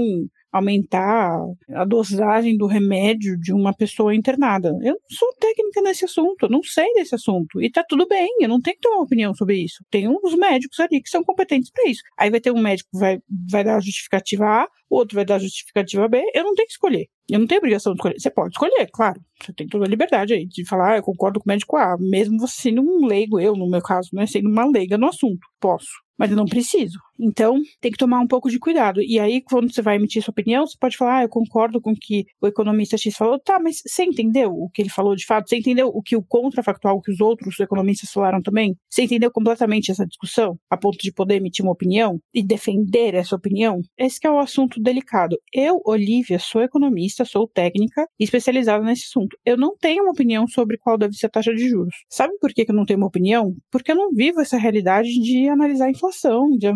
aumentar 0.56 1.38
a 1.70 1.84
dosagem 1.84 2.56
do 2.56 2.66
remédio 2.66 3.38
de 3.38 3.52
uma 3.52 3.72
pessoa 3.74 4.14
internada. 4.14 4.68
Eu 4.82 4.92
não 4.92 5.00
sou 5.10 5.28
técnica 5.38 5.80
nesse 5.82 6.04
assunto, 6.04 6.44
eu 6.44 6.50
não 6.50 6.62
sei 6.62 6.92
desse 6.94 7.14
assunto. 7.14 7.60
E 7.60 7.70
tá 7.70 7.84
tudo 7.88 8.06
bem, 8.06 8.28
eu 8.40 8.48
não 8.48 8.60
tenho 8.60 8.76
que 8.76 8.82
ter 8.82 8.88
uma 8.88 9.02
opinião 9.02 9.34
sobre 9.34 9.56
isso. 9.56 9.84
Tem 9.90 10.08
uns 10.08 10.34
médicos 10.36 10.78
ali 10.80 11.02
que 11.02 11.08
são 11.08 11.22
competentes 11.24 11.70
para 11.70 11.88
isso. 11.90 12.02
Aí 12.18 12.30
vai 12.30 12.40
ter 12.40 12.50
um 12.50 12.60
médico 12.60 12.90
que 12.92 12.98
vai, 12.98 13.18
vai 13.50 13.64
dar 13.64 13.76
a 13.76 13.80
justificativa 13.80 14.44
A, 14.44 14.68
o 14.88 14.96
outro 14.96 15.16
vai 15.16 15.24
dar 15.24 15.38
justificativa 15.38 16.08
B, 16.08 16.22
eu 16.34 16.44
não 16.44 16.54
tenho 16.54 16.66
que 16.66 16.72
escolher. 16.72 17.06
Eu 17.28 17.40
não 17.40 17.46
tenho 17.46 17.58
obrigação 17.58 17.92
de 17.92 17.98
escolher. 17.98 18.20
Você 18.20 18.30
pode 18.30 18.52
escolher, 18.52 18.88
claro. 18.92 19.20
Você 19.42 19.52
tem 19.52 19.66
toda 19.66 19.84
a 19.84 19.88
liberdade 19.88 20.32
aí 20.32 20.46
de 20.46 20.66
falar, 20.66 20.92
ah, 20.92 20.96
eu 20.98 21.02
concordo 21.02 21.40
com 21.40 21.48
o 21.48 21.52
médico 21.52 21.76
A, 21.76 21.96
mesmo 21.98 22.38
você 22.38 22.62
sendo 22.62 22.82
um 22.82 23.06
leigo, 23.06 23.40
eu, 23.40 23.54
no 23.54 23.68
meu 23.68 23.82
caso, 23.82 24.10
né, 24.12 24.26
sendo 24.26 24.48
uma 24.48 24.64
leiga 24.64 24.96
no 24.96 25.08
assunto. 25.08 25.46
Posso 25.60 26.06
mas 26.18 26.30
eu 26.30 26.36
não 26.36 26.46
preciso. 26.46 26.98
Então, 27.18 27.60
tem 27.80 27.90
que 27.90 27.98
tomar 27.98 28.20
um 28.20 28.26
pouco 28.26 28.50
de 28.50 28.58
cuidado. 28.58 29.00
E 29.02 29.18
aí, 29.18 29.42
quando 29.42 29.72
você 29.72 29.80
vai 29.82 29.96
emitir 29.96 30.22
sua 30.22 30.32
opinião, 30.32 30.66
você 30.66 30.76
pode 30.78 30.96
falar, 30.96 31.18
ah, 31.18 31.22
eu 31.22 31.28
concordo 31.28 31.80
com 31.80 31.92
o 31.92 31.96
que 31.98 32.24
o 32.40 32.46
economista 32.46 32.96
X 32.96 33.14
falou. 33.16 33.38
Tá, 33.38 33.58
mas 33.58 33.80
você 33.86 34.04
entendeu 34.04 34.50
o 34.50 34.68
que 34.70 34.82
ele 34.82 34.88
falou 34.88 35.14
de 35.14 35.24
fato? 35.24 35.48
Você 35.48 35.56
entendeu 35.56 35.88
o 35.88 36.02
que 36.02 36.16
o 36.16 36.22
contrafactual, 36.22 37.00
que 37.00 37.10
os 37.10 37.20
outros 37.20 37.58
economistas 37.60 38.10
falaram 38.10 38.42
também? 38.42 38.76
Você 38.90 39.02
entendeu 39.02 39.30
completamente 39.30 39.90
essa 39.90 40.06
discussão, 40.06 40.58
a 40.70 40.76
ponto 40.76 40.98
de 40.98 41.12
poder 41.12 41.36
emitir 41.36 41.64
uma 41.64 41.72
opinião 41.72 42.18
e 42.34 42.42
defender 42.42 43.14
essa 43.14 43.36
opinião? 43.36 43.80
Esse 43.98 44.18
é 44.24 44.30
o 44.30 44.38
assunto 44.38 44.75
delicado. 44.82 45.36
Eu, 45.52 45.80
Olivia, 45.84 46.38
sou 46.38 46.62
economista, 46.62 47.24
sou 47.24 47.48
técnica 47.48 48.06
especializada 48.18 48.84
nesse 48.84 49.04
assunto. 49.06 49.36
Eu 49.44 49.56
não 49.56 49.76
tenho 49.76 50.04
uma 50.04 50.12
opinião 50.12 50.46
sobre 50.46 50.78
qual 50.78 50.98
deve 50.98 51.14
ser 51.14 51.26
a 51.26 51.30
taxa 51.30 51.54
de 51.54 51.68
juros. 51.68 51.94
Sabe 52.08 52.34
por 52.40 52.52
que 52.52 52.64
eu 52.68 52.74
não 52.74 52.84
tenho 52.84 52.98
uma 52.98 53.06
opinião? 53.06 53.54
Porque 53.70 53.92
eu 53.92 53.96
não 53.96 54.10
vivo 54.12 54.40
essa 54.40 54.56
realidade 54.56 55.08
de 55.08 55.48
analisar 55.48 55.86
a 55.86 55.90
inflação 55.90 56.46
de 56.56 56.68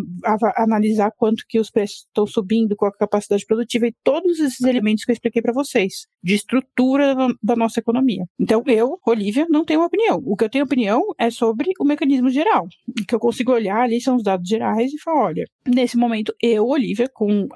analisar 0.56 1.10
quanto 1.16 1.44
que 1.48 1.58
os 1.58 1.70
preços 1.70 2.04
estão 2.06 2.26
subindo, 2.26 2.76
qual 2.76 2.90
a 2.90 2.96
capacidade 2.96 3.44
produtiva 3.46 3.86
e 3.86 3.94
todos 4.02 4.38
esses 4.38 4.60
elementos 4.60 5.04
que 5.04 5.10
eu 5.10 5.14
expliquei 5.14 5.42
para 5.42 5.52
vocês, 5.52 6.06
de 6.22 6.34
estrutura 6.34 7.14
da 7.42 7.56
nossa 7.56 7.80
economia. 7.80 8.24
Então, 8.38 8.62
eu, 8.66 8.98
Olivia, 9.06 9.46
não 9.48 9.64
tenho 9.64 9.82
opinião. 9.82 10.20
O 10.24 10.36
que 10.36 10.44
eu 10.44 10.50
tenho 10.50 10.64
opinião 10.64 11.02
é 11.18 11.30
sobre 11.30 11.70
o 11.78 11.84
mecanismo 11.84 12.30
geral. 12.30 12.66
O 12.88 13.06
que 13.06 13.14
eu 13.14 13.20
consigo 13.20 13.52
olhar 13.52 13.80
ali 13.80 14.00
são 14.00 14.16
os 14.16 14.22
dados 14.22 14.48
gerais 14.48 14.92
e 14.92 15.00
falar, 15.00 15.26
olha, 15.26 15.44
nesse 15.66 15.96
momento, 15.96 16.34
eu, 16.42 16.66
Olivia, 16.66 17.08
com 17.12 17.48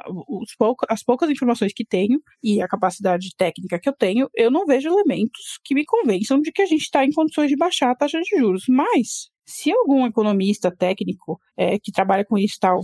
poucos, 0.59 0.87
as 0.91 1.03
poucas 1.03 1.31
informações 1.31 1.73
que 1.75 1.85
tenho 1.85 2.21
e 2.43 2.61
a 2.61 2.69
capacidade 2.69 3.29
técnica 3.37 3.79
que 3.79 3.89
eu 3.89 3.93
tenho, 3.93 4.29
eu 4.35 4.51
não 4.51 4.67
vejo 4.67 4.89
elementos 4.89 5.59
que 5.65 5.75
me 5.75 5.85
convençam 5.85 6.41
de 6.41 6.53
que 6.53 6.63
a 6.63 6.67
gente 6.67 6.83
está 6.83 7.05
em 7.05 7.13
condições 7.13 7.49
de 7.49 7.57
baixar 7.57 7.91
a 7.91 7.97
taxa 7.97 8.21
de 8.21 8.39
juros. 8.39 8.65
Mas, 8.69 9.29
se 9.47 9.71
algum 9.73 10.07
economista 10.07 10.71
técnico 10.71 11.41
é, 11.57 11.79
que 11.79 11.93
trabalha 11.93 12.25
com 12.25 12.39
isso 12.39 12.57
tal 12.61 12.81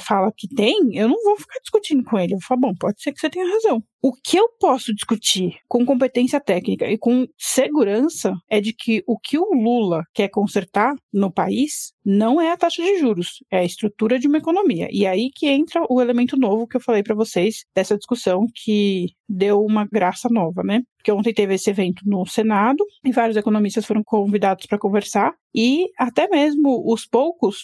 fala 0.00 0.32
que 0.36 0.48
tem, 0.48 0.96
eu 0.96 1.08
não 1.08 1.22
vou 1.24 1.36
ficar 1.36 1.58
discutindo 1.60 2.04
com 2.04 2.18
ele. 2.18 2.34
Eu 2.34 2.38
vou 2.38 2.46
falar, 2.46 2.60
bom, 2.60 2.74
pode 2.74 3.02
ser 3.02 3.12
que 3.12 3.20
você 3.20 3.30
tenha 3.30 3.50
razão. 3.50 3.82
O 4.02 4.12
que 4.12 4.36
eu 4.36 4.48
posso 4.60 4.94
discutir 4.94 5.56
com 5.66 5.84
competência 5.86 6.38
técnica 6.38 6.86
e 6.86 6.98
com 6.98 7.26
segurança 7.38 8.34
é 8.50 8.60
de 8.60 8.74
que 8.74 9.02
o 9.06 9.18
que 9.18 9.38
o 9.38 9.54
Lula 9.54 10.02
quer 10.12 10.28
consertar 10.28 10.94
no 11.12 11.32
país 11.32 11.92
não 12.04 12.38
é 12.38 12.52
a 12.52 12.56
taxa 12.56 12.82
de 12.82 12.98
juros, 12.98 13.42
é 13.50 13.60
a 13.60 13.64
estrutura 13.64 14.18
de 14.18 14.28
uma 14.28 14.38
economia. 14.38 14.88
E 14.92 15.06
aí 15.06 15.30
que 15.34 15.46
entra 15.46 15.82
o 15.88 16.02
elemento 16.02 16.36
novo 16.36 16.66
que 16.66 16.76
eu 16.76 16.82
falei 16.82 17.02
para 17.02 17.14
vocês 17.14 17.64
dessa 17.74 17.96
discussão 17.96 18.46
que 18.54 19.06
deu 19.26 19.64
uma 19.64 19.86
graça 19.90 20.28
nova, 20.30 20.62
né? 20.62 20.82
Porque 21.04 21.12
ontem 21.12 21.34
teve 21.34 21.52
esse 21.52 21.68
evento 21.68 22.00
no 22.06 22.24
Senado 22.24 22.82
e 23.04 23.12
vários 23.12 23.36
economistas 23.36 23.84
foram 23.84 24.02
convidados 24.02 24.64
para 24.64 24.78
conversar 24.78 25.34
e 25.54 25.88
até 25.96 26.26
mesmo 26.28 26.82
os 26.92 27.06
poucos, 27.06 27.60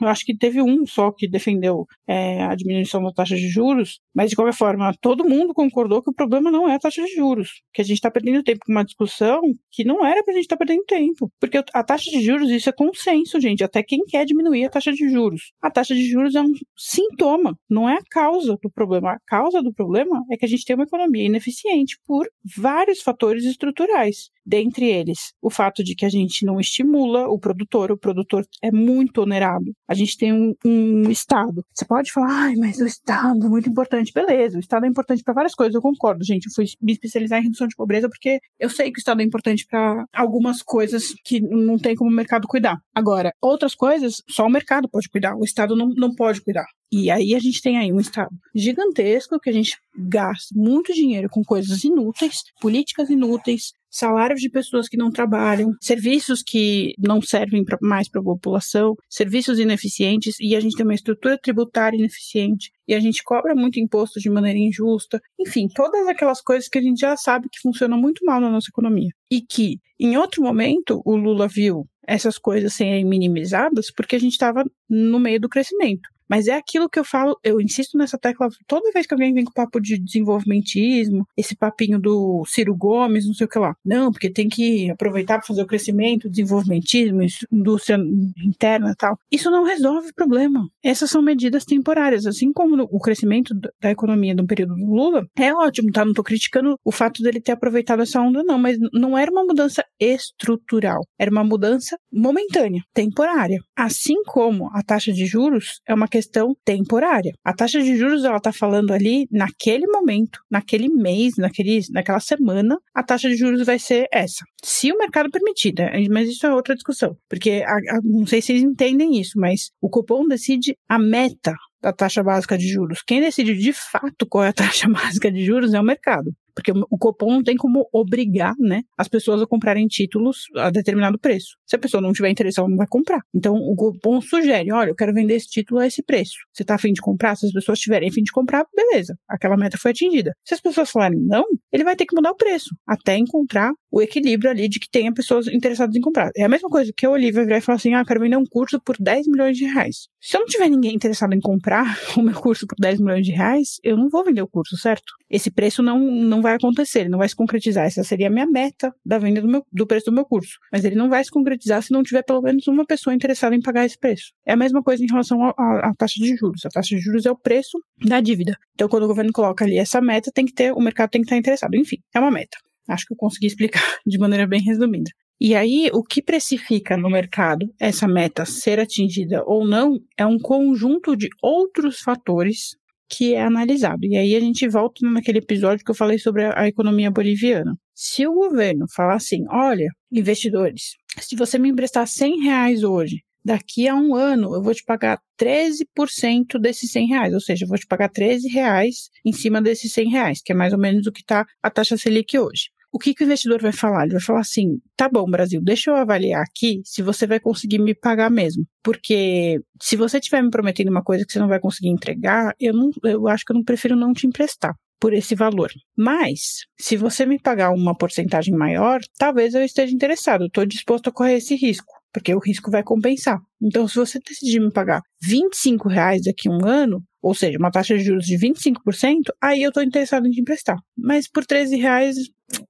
eu 0.00 0.08
acho 0.08 0.24
que 0.24 0.34
teve 0.34 0.62
um 0.62 0.86
só 0.86 1.12
que 1.12 1.28
defendeu 1.28 1.86
é, 2.08 2.42
a 2.42 2.54
diminuição 2.54 3.02
da 3.02 3.12
taxa 3.12 3.36
de 3.36 3.46
juros, 3.46 4.00
mas 4.14 4.30
de 4.30 4.36
qualquer 4.36 4.54
forma, 4.54 4.94
todo 5.02 5.28
mundo 5.28 5.52
concordou 5.52 6.02
que 6.02 6.10
o 6.10 6.14
problema 6.14 6.50
não 6.50 6.66
é 6.66 6.76
a 6.76 6.78
taxa 6.78 7.02
de 7.04 7.14
juros, 7.14 7.62
que 7.74 7.82
a 7.82 7.84
gente 7.84 7.96
está 7.96 8.10
perdendo 8.10 8.42
tempo 8.42 8.60
com 8.64 8.72
uma 8.72 8.84
discussão 8.84 9.42
que 9.70 9.84
não 9.84 10.04
era 10.04 10.22
para 10.22 10.32
a 10.32 10.34
gente 10.36 10.44
estar 10.44 10.56
tá 10.56 10.64
perdendo 10.64 10.84
tempo. 10.86 11.30
Porque 11.38 11.58
a 11.58 11.84
taxa 11.84 12.10
de 12.10 12.22
juros, 12.22 12.50
isso 12.50 12.70
é 12.70 12.72
consenso, 12.72 13.38
gente, 13.38 13.62
até 13.62 13.82
quem 13.82 14.00
quer 14.06 14.24
diminuir 14.24 14.64
a 14.64 14.70
taxa 14.70 14.92
de 14.92 15.08
juros. 15.10 15.52
A 15.60 15.70
taxa 15.70 15.94
de 15.94 16.08
juros 16.08 16.34
é 16.34 16.40
um 16.40 16.52
sintoma, 16.74 17.58
não 17.68 17.86
é 17.88 17.96
a 17.96 18.04
causa 18.10 18.56
do 18.62 18.70
problema. 18.70 19.12
A 19.12 19.18
causa 19.26 19.62
do 19.62 19.74
problema 19.74 20.22
é 20.30 20.36
que 20.38 20.46
a 20.46 20.48
gente 20.48 20.64
tem 20.64 20.74
uma 20.74 20.84
economia 20.84 21.26
ineficiente 21.26 21.98
por 22.06 22.26
vários 22.56 23.00
fatores 23.00 23.44
estruturais. 23.44 24.30
Dentre 24.46 24.84
eles, 24.84 25.32
o 25.40 25.48
fato 25.48 25.82
de 25.82 25.94
que 25.94 26.04
a 26.04 26.08
gente 26.08 26.44
não 26.44 26.60
estimula 26.60 27.28
o 27.28 27.38
produtor, 27.38 27.90
o 27.90 27.96
produtor 27.96 28.46
é 28.62 28.70
muito 28.70 29.22
onerado. 29.22 29.72
A 29.88 29.94
gente 29.94 30.18
tem 30.18 30.32
um, 30.32 30.54
um 30.64 31.10
Estado. 31.10 31.64
Você 31.72 31.86
pode 31.86 32.12
falar, 32.12 32.28
ai, 32.30 32.54
mas 32.56 32.78
o 32.78 32.84
Estado 32.84 33.46
é 33.46 33.48
muito 33.48 33.70
importante. 33.70 34.12
Beleza, 34.12 34.58
o 34.58 34.60
Estado 34.60 34.84
é 34.84 34.88
importante 34.88 35.22
para 35.22 35.32
várias 35.32 35.54
coisas, 35.54 35.74
eu 35.74 35.80
concordo, 35.80 36.22
gente. 36.22 36.46
Eu 36.46 36.52
fui 36.54 36.66
me 36.82 36.92
especializar 36.92 37.40
em 37.40 37.44
redução 37.44 37.66
de 37.66 37.74
pobreza 37.74 38.08
porque 38.08 38.38
eu 38.58 38.68
sei 38.68 38.92
que 38.92 38.98
o 38.98 39.00
Estado 39.00 39.22
é 39.22 39.24
importante 39.24 39.66
para 39.66 40.04
algumas 40.12 40.62
coisas 40.62 41.14
que 41.24 41.40
não 41.40 41.78
tem 41.78 41.94
como 41.94 42.10
o 42.10 42.14
mercado 42.14 42.46
cuidar. 42.46 42.76
Agora, 42.94 43.32
outras 43.40 43.74
coisas, 43.74 44.16
só 44.28 44.44
o 44.44 44.50
mercado 44.50 44.88
pode 44.90 45.08
cuidar, 45.08 45.34
o 45.36 45.44
Estado 45.44 45.74
não, 45.74 45.88
não 45.96 46.14
pode 46.14 46.42
cuidar. 46.42 46.66
E 46.96 47.10
aí 47.10 47.34
a 47.34 47.40
gente 47.40 47.60
tem 47.60 47.76
aí 47.76 47.92
um 47.92 47.98
Estado 47.98 48.30
gigantesco 48.54 49.40
que 49.40 49.50
a 49.50 49.52
gente 49.52 49.76
gasta 49.98 50.54
muito 50.54 50.94
dinheiro 50.94 51.28
com 51.28 51.42
coisas 51.42 51.82
inúteis, 51.82 52.44
políticas 52.60 53.10
inúteis, 53.10 53.72
salários 53.90 54.40
de 54.40 54.48
pessoas 54.48 54.88
que 54.88 54.96
não 54.96 55.10
trabalham, 55.10 55.72
serviços 55.80 56.40
que 56.40 56.94
não 56.96 57.20
servem 57.20 57.64
pra, 57.64 57.76
mais 57.82 58.08
para 58.08 58.20
a 58.20 58.24
população, 58.24 58.94
serviços 59.10 59.58
ineficientes 59.58 60.36
e 60.38 60.54
a 60.54 60.60
gente 60.60 60.76
tem 60.76 60.86
uma 60.86 60.94
estrutura 60.94 61.36
tributária 61.36 61.96
ineficiente 61.96 62.70
e 62.86 62.94
a 62.94 63.00
gente 63.00 63.24
cobra 63.24 63.56
muito 63.56 63.80
imposto 63.80 64.20
de 64.20 64.30
maneira 64.30 64.60
injusta. 64.60 65.20
Enfim, 65.40 65.66
todas 65.74 66.06
aquelas 66.06 66.40
coisas 66.40 66.68
que 66.68 66.78
a 66.78 66.82
gente 66.82 67.00
já 67.00 67.16
sabe 67.16 67.48
que 67.50 67.58
funcionam 67.58 67.98
muito 67.98 68.24
mal 68.24 68.40
na 68.40 68.50
nossa 68.50 68.68
economia 68.70 69.10
e 69.28 69.40
que 69.40 69.80
em 69.98 70.16
outro 70.16 70.44
momento 70.44 71.02
o 71.04 71.16
Lula 71.16 71.48
viu 71.48 71.88
essas 72.06 72.38
coisas 72.38 72.72
serem 72.72 73.04
minimizadas 73.04 73.90
porque 73.90 74.14
a 74.14 74.20
gente 74.20 74.32
estava 74.32 74.64
no 74.88 75.18
meio 75.18 75.40
do 75.40 75.48
crescimento. 75.48 76.13
Mas 76.28 76.46
é 76.46 76.54
aquilo 76.54 76.88
que 76.88 76.98
eu 76.98 77.04
falo, 77.04 77.38
eu 77.42 77.60
insisto 77.60 77.96
nessa 77.98 78.18
tecla 78.18 78.48
toda 78.66 78.90
vez 78.92 79.06
que 79.06 79.14
alguém 79.14 79.32
vem 79.32 79.44
com 79.44 79.52
papo 79.52 79.80
de 79.80 79.98
desenvolvimentismo, 79.98 81.26
esse 81.36 81.56
papinho 81.56 81.98
do 81.98 82.44
Ciro 82.46 82.74
Gomes, 82.74 83.26
não 83.26 83.34
sei 83.34 83.46
o 83.46 83.48
que 83.48 83.58
lá. 83.58 83.74
Não, 83.84 84.10
porque 84.10 84.30
tem 84.30 84.48
que 84.48 84.90
aproveitar 84.90 85.38
para 85.38 85.46
fazer 85.46 85.62
o 85.62 85.66
crescimento, 85.66 86.28
desenvolvimentismo, 86.28 87.20
indústria 87.52 87.98
interna 88.44 88.90
e 88.90 88.96
tal. 88.96 89.18
Isso 89.30 89.50
não 89.50 89.64
resolve 89.64 90.08
o 90.08 90.14
problema. 90.14 90.66
Essas 90.82 91.10
são 91.10 91.22
medidas 91.22 91.64
temporárias. 91.64 92.26
Assim 92.26 92.52
como 92.52 92.82
o 92.90 92.98
crescimento 92.98 93.54
da 93.80 93.90
economia 93.90 94.34
no 94.34 94.46
período 94.46 94.74
do 94.74 94.86
Lula, 94.86 95.26
é 95.38 95.52
ótimo, 95.52 95.90
tá? 95.92 96.04
Não 96.04 96.12
tô 96.12 96.22
criticando 96.22 96.78
o 96.84 96.92
fato 96.92 97.22
dele 97.22 97.40
ter 97.40 97.52
aproveitado 97.52 98.02
essa 98.02 98.20
onda, 98.20 98.42
não, 98.42 98.58
mas 98.58 98.78
não 98.92 99.16
era 99.16 99.30
uma 99.30 99.44
mudança 99.44 99.84
estrutural. 100.00 101.00
Era 101.18 101.30
uma 101.30 101.44
mudança 101.44 101.96
momentânea, 102.12 102.82
temporária. 102.92 103.58
Assim 103.76 104.22
como 104.24 104.70
a 104.72 104.82
taxa 104.82 105.12
de 105.12 105.26
juros 105.26 105.80
é 105.86 105.94
uma 105.94 106.08
questão 106.14 106.56
temporária. 106.64 107.32
A 107.44 107.52
taxa 107.52 107.82
de 107.82 107.96
juros, 107.96 108.22
ela 108.22 108.36
está 108.36 108.52
falando 108.52 108.92
ali, 108.92 109.26
naquele 109.32 109.84
momento, 109.88 110.38
naquele 110.48 110.88
mês, 110.88 111.34
naquele, 111.36 111.80
naquela 111.90 112.20
semana, 112.20 112.78
a 112.94 113.02
taxa 113.02 113.28
de 113.28 113.34
juros 113.34 113.66
vai 113.66 113.80
ser 113.80 114.06
essa. 114.12 114.44
Se 114.62 114.92
o 114.92 114.98
mercado 114.98 115.28
permitir, 115.28 115.74
né? 115.76 115.90
mas 116.08 116.28
isso 116.28 116.46
é 116.46 116.54
outra 116.54 116.76
discussão. 116.76 117.16
Porque, 117.28 117.64
a, 117.66 117.72
a, 117.72 118.00
não 118.04 118.26
sei 118.28 118.40
se 118.40 118.46
vocês 118.46 118.62
entendem 118.62 119.20
isso, 119.20 119.32
mas 119.36 119.72
o 119.80 119.90
cupom 119.90 120.28
decide 120.28 120.76
a 120.88 121.00
meta 121.00 121.52
da 121.82 121.92
taxa 121.92 122.22
básica 122.22 122.56
de 122.56 122.68
juros. 122.68 123.02
Quem 123.04 123.20
decide 123.20 123.54
de 123.56 123.72
fato 123.72 124.24
qual 124.30 124.44
é 124.44 124.50
a 124.50 124.52
taxa 124.62 124.88
básica 124.88 125.32
de 125.32 125.44
juros 125.44 125.74
é 125.74 125.80
o 125.80 125.84
mercado. 125.84 126.32
Porque 126.54 126.72
o 126.72 126.98
Copom 126.98 127.32
não 127.32 127.42
tem 127.42 127.56
como 127.56 127.88
obrigar, 127.92 128.54
né, 128.58 128.82
as 128.96 129.08
pessoas 129.08 129.42
a 129.42 129.46
comprarem 129.46 129.86
títulos 129.86 130.44
a 130.56 130.70
determinado 130.70 131.18
preço. 131.18 131.56
Se 131.66 131.76
a 131.76 131.78
pessoa 131.78 132.00
não 132.00 132.12
tiver 132.12 132.30
interesse, 132.30 132.60
ela 132.60 132.68
não 132.68 132.76
vai 132.76 132.86
comprar. 132.88 133.20
Então, 133.34 133.54
o 133.54 133.74
Copom 133.74 134.20
sugere, 134.20 134.72
olha, 134.72 134.90
eu 134.90 134.94
quero 134.94 135.12
vender 135.12 135.34
esse 135.34 135.48
título 135.48 135.80
a 135.80 135.86
esse 135.86 136.02
preço. 136.02 136.34
Você 136.52 136.62
está 136.62 136.74
afim 136.76 136.92
de 136.92 137.00
comprar? 137.00 137.36
Se 137.36 137.46
as 137.46 137.52
pessoas 137.52 137.78
tiverem 137.78 138.08
afim 138.08 138.22
de 138.22 138.32
comprar, 138.32 138.64
beleza. 138.74 139.16
Aquela 139.28 139.56
meta 139.56 139.76
foi 139.78 139.90
atingida. 139.90 140.32
Se 140.44 140.54
as 140.54 140.60
pessoas 140.60 140.90
falarem 140.90 141.18
não, 141.20 141.44
ele 141.72 141.84
vai 141.84 141.96
ter 141.96 142.06
que 142.06 142.14
mudar 142.14 142.30
o 142.30 142.36
preço, 142.36 142.70
até 142.86 143.16
encontrar 143.16 143.72
o 143.90 144.02
equilíbrio 144.02 144.50
ali 144.50 144.68
de 144.68 144.78
que 144.78 144.88
tenha 144.90 145.12
pessoas 145.12 145.46
interessadas 145.48 145.94
em 145.94 146.00
comprar. 146.00 146.30
É 146.36 146.44
a 146.44 146.48
mesma 146.48 146.68
coisa 146.68 146.92
que 146.96 147.06
a 147.06 147.10
Olivia 147.10 147.44
virar 147.44 147.58
e 147.58 147.60
falar 147.60 147.76
assim, 147.76 147.94
ah, 147.94 148.04
quero 148.04 148.20
vender 148.20 148.36
um 148.36 148.44
curso 148.44 148.80
por 148.80 148.96
10 148.98 149.26
milhões 149.28 149.56
de 149.56 149.64
reais. 149.64 150.08
Se 150.26 150.38
eu 150.38 150.40
não 150.40 150.46
tiver 150.46 150.70
ninguém 150.70 150.94
interessado 150.94 151.34
em 151.34 151.38
comprar 151.38 151.84
o 152.16 152.22
meu 152.22 152.32
curso 152.40 152.66
por 152.66 152.76
10 152.80 152.98
milhões 152.98 153.26
de 153.26 153.30
reais, 153.30 153.78
eu 153.82 153.94
não 153.94 154.08
vou 154.08 154.24
vender 154.24 154.40
o 154.40 154.48
curso, 154.48 154.74
certo? 154.74 155.12
Esse 155.28 155.50
preço 155.50 155.82
não, 155.82 155.98
não 155.98 156.40
vai 156.40 156.54
acontecer, 156.54 157.00
ele 157.00 157.10
não 157.10 157.18
vai 157.18 157.28
se 157.28 157.36
concretizar. 157.36 157.84
Essa 157.84 158.02
seria 158.02 158.28
a 158.28 158.30
minha 158.30 158.46
meta 158.46 158.90
da 159.04 159.18
venda 159.18 159.42
do, 159.42 159.48
meu, 159.48 159.62
do 159.70 159.86
preço 159.86 160.06
do 160.06 160.12
meu 160.12 160.24
curso. 160.24 160.56
Mas 160.72 160.82
ele 160.82 160.94
não 160.94 161.10
vai 161.10 161.22
se 161.22 161.30
concretizar 161.30 161.82
se 161.82 161.92
não 161.92 162.02
tiver 162.02 162.22
pelo 162.22 162.40
menos 162.40 162.66
uma 162.66 162.86
pessoa 162.86 163.14
interessada 163.14 163.54
em 163.54 163.60
pagar 163.60 163.84
esse 163.84 163.98
preço. 163.98 164.32
É 164.46 164.54
a 164.54 164.56
mesma 164.56 164.82
coisa 164.82 165.04
em 165.04 165.06
relação 165.06 165.44
à 165.44 165.92
taxa 165.98 166.14
de 166.18 166.34
juros. 166.34 166.64
A 166.64 166.70
taxa 166.70 166.96
de 166.96 167.02
juros 167.02 167.26
é 167.26 167.30
o 167.30 167.36
preço 167.36 167.78
da 168.06 168.18
dívida. 168.22 168.56
Então, 168.72 168.88
quando 168.88 169.02
o 169.02 169.08
governo 169.08 169.30
coloca 169.30 169.66
ali 169.66 169.76
essa 169.76 170.00
meta, 170.00 170.30
tem 170.32 170.46
que 170.46 170.54
ter, 170.54 170.72
o 170.72 170.80
mercado 170.80 171.10
tem 171.10 171.20
que 171.20 171.26
estar 171.26 171.36
interessado. 171.36 171.74
Enfim, 171.74 171.98
é 172.14 172.18
uma 172.18 172.30
meta. 172.30 172.56
Acho 172.88 173.04
que 173.04 173.12
eu 173.12 173.18
consegui 173.18 173.46
explicar 173.46 173.82
de 174.06 174.16
maneira 174.16 174.46
bem 174.46 174.62
resumida. 174.62 175.10
E 175.40 175.54
aí, 175.54 175.90
o 175.92 176.02
que 176.02 176.22
precifica 176.22 176.96
no 176.96 177.10
mercado 177.10 177.66
essa 177.78 178.06
meta 178.06 178.44
ser 178.44 178.78
atingida 178.78 179.42
ou 179.44 179.66
não 179.66 179.98
é 180.16 180.24
um 180.24 180.38
conjunto 180.38 181.16
de 181.16 181.28
outros 181.42 182.00
fatores 182.00 182.76
que 183.08 183.34
é 183.34 183.42
analisado. 183.42 184.04
E 184.04 184.16
aí 184.16 184.34
a 184.34 184.40
gente 184.40 184.66
volta 184.68 185.06
naquele 185.08 185.38
episódio 185.38 185.84
que 185.84 185.90
eu 185.90 185.94
falei 185.94 186.18
sobre 186.18 186.44
a, 186.44 186.62
a 186.62 186.68
economia 186.68 187.10
boliviana. 187.10 187.76
Se 187.94 188.26
o 188.26 188.32
governo 188.32 188.86
falar 188.94 189.16
assim, 189.16 189.44
olha, 189.50 189.88
investidores, 190.10 190.96
se 191.20 191.36
você 191.36 191.58
me 191.58 191.68
emprestar 191.68 192.06
100 192.06 192.42
reais 192.42 192.82
hoje, 192.82 193.22
daqui 193.44 193.86
a 193.86 193.94
um 193.94 194.14
ano 194.14 194.54
eu 194.54 194.62
vou 194.62 194.74
te 194.74 194.82
pagar 194.84 195.18
13% 195.38 196.58
desses 196.60 196.90
100 196.90 197.08
reais, 197.08 197.34
ou 197.34 197.40
seja, 197.40 197.64
eu 197.64 197.68
vou 197.68 197.78
te 197.78 197.86
pagar 197.86 198.08
13 198.08 198.48
reais 198.48 199.10
em 199.24 199.32
cima 199.32 199.60
desses 199.60 199.92
100 199.92 200.10
reais, 200.10 200.40
que 200.42 200.52
é 200.52 200.54
mais 200.56 200.72
ou 200.72 200.78
menos 200.78 201.06
o 201.06 201.12
que 201.12 201.20
está 201.20 201.44
a 201.62 201.70
taxa 201.70 201.96
Selic 201.96 202.38
hoje 202.38 202.70
o 202.94 202.98
que, 202.98 203.12
que 203.12 203.24
o 203.24 203.26
investidor 203.26 203.60
vai 203.60 203.72
falar? 203.72 204.04
Ele 204.04 204.12
vai 204.12 204.22
falar 204.22 204.40
assim: 204.40 204.78
tá 204.96 205.08
bom, 205.08 205.28
Brasil, 205.28 205.60
deixa 205.60 205.90
eu 205.90 205.96
avaliar 205.96 206.42
aqui 206.42 206.80
se 206.84 207.02
você 207.02 207.26
vai 207.26 207.40
conseguir 207.40 207.80
me 207.80 207.92
pagar 207.92 208.30
mesmo. 208.30 208.64
Porque 208.84 209.60
se 209.82 209.96
você 209.96 210.18
estiver 210.18 210.40
me 210.40 210.50
prometendo 210.50 210.90
uma 210.90 211.02
coisa 211.02 211.24
que 211.26 211.32
você 211.32 211.40
não 211.40 211.48
vai 211.48 211.58
conseguir 211.58 211.88
entregar, 211.88 212.54
eu, 212.60 212.72
não, 212.72 212.90
eu 213.02 213.26
acho 213.26 213.44
que 213.44 213.50
eu 213.50 213.56
não 213.56 213.64
prefiro 213.64 213.96
não 213.96 214.12
te 214.12 214.28
emprestar 214.28 214.72
por 215.00 215.12
esse 215.12 215.34
valor. 215.34 215.72
Mas, 215.98 216.60
se 216.80 216.96
você 216.96 217.26
me 217.26 217.38
pagar 217.38 217.72
uma 217.72 217.96
porcentagem 217.96 218.54
maior, 218.54 219.00
talvez 219.18 219.54
eu 219.54 219.64
esteja 219.64 219.92
interessado, 219.92 220.46
estou 220.46 220.64
disposto 220.64 221.08
a 221.08 221.12
correr 221.12 221.34
esse 221.34 221.56
risco, 221.56 221.92
porque 222.12 222.32
o 222.32 222.38
risco 222.38 222.70
vai 222.70 222.84
compensar. 222.84 223.40
Então, 223.60 223.88
se 223.88 223.96
você 223.96 224.20
decidir 224.20 224.60
me 224.60 224.70
pagar 224.72 225.02
25 225.20 225.88
reais 225.88 226.22
daqui 226.22 226.48
a 226.48 226.52
um 226.52 226.64
ano, 226.64 227.02
ou 227.20 227.34
seja, 227.34 227.58
uma 227.58 227.70
taxa 227.70 227.96
de 227.96 228.04
juros 228.04 228.26
de 228.26 228.38
25%, 228.38 229.32
aí 229.42 229.62
eu 229.62 229.68
estou 229.68 229.82
interessado 229.82 230.26
em 230.26 230.30
te 230.30 230.40
emprestar. 230.40 230.76
Mas 230.96 231.26
por 231.26 231.44
13 231.44 231.76
reais, 231.76 232.16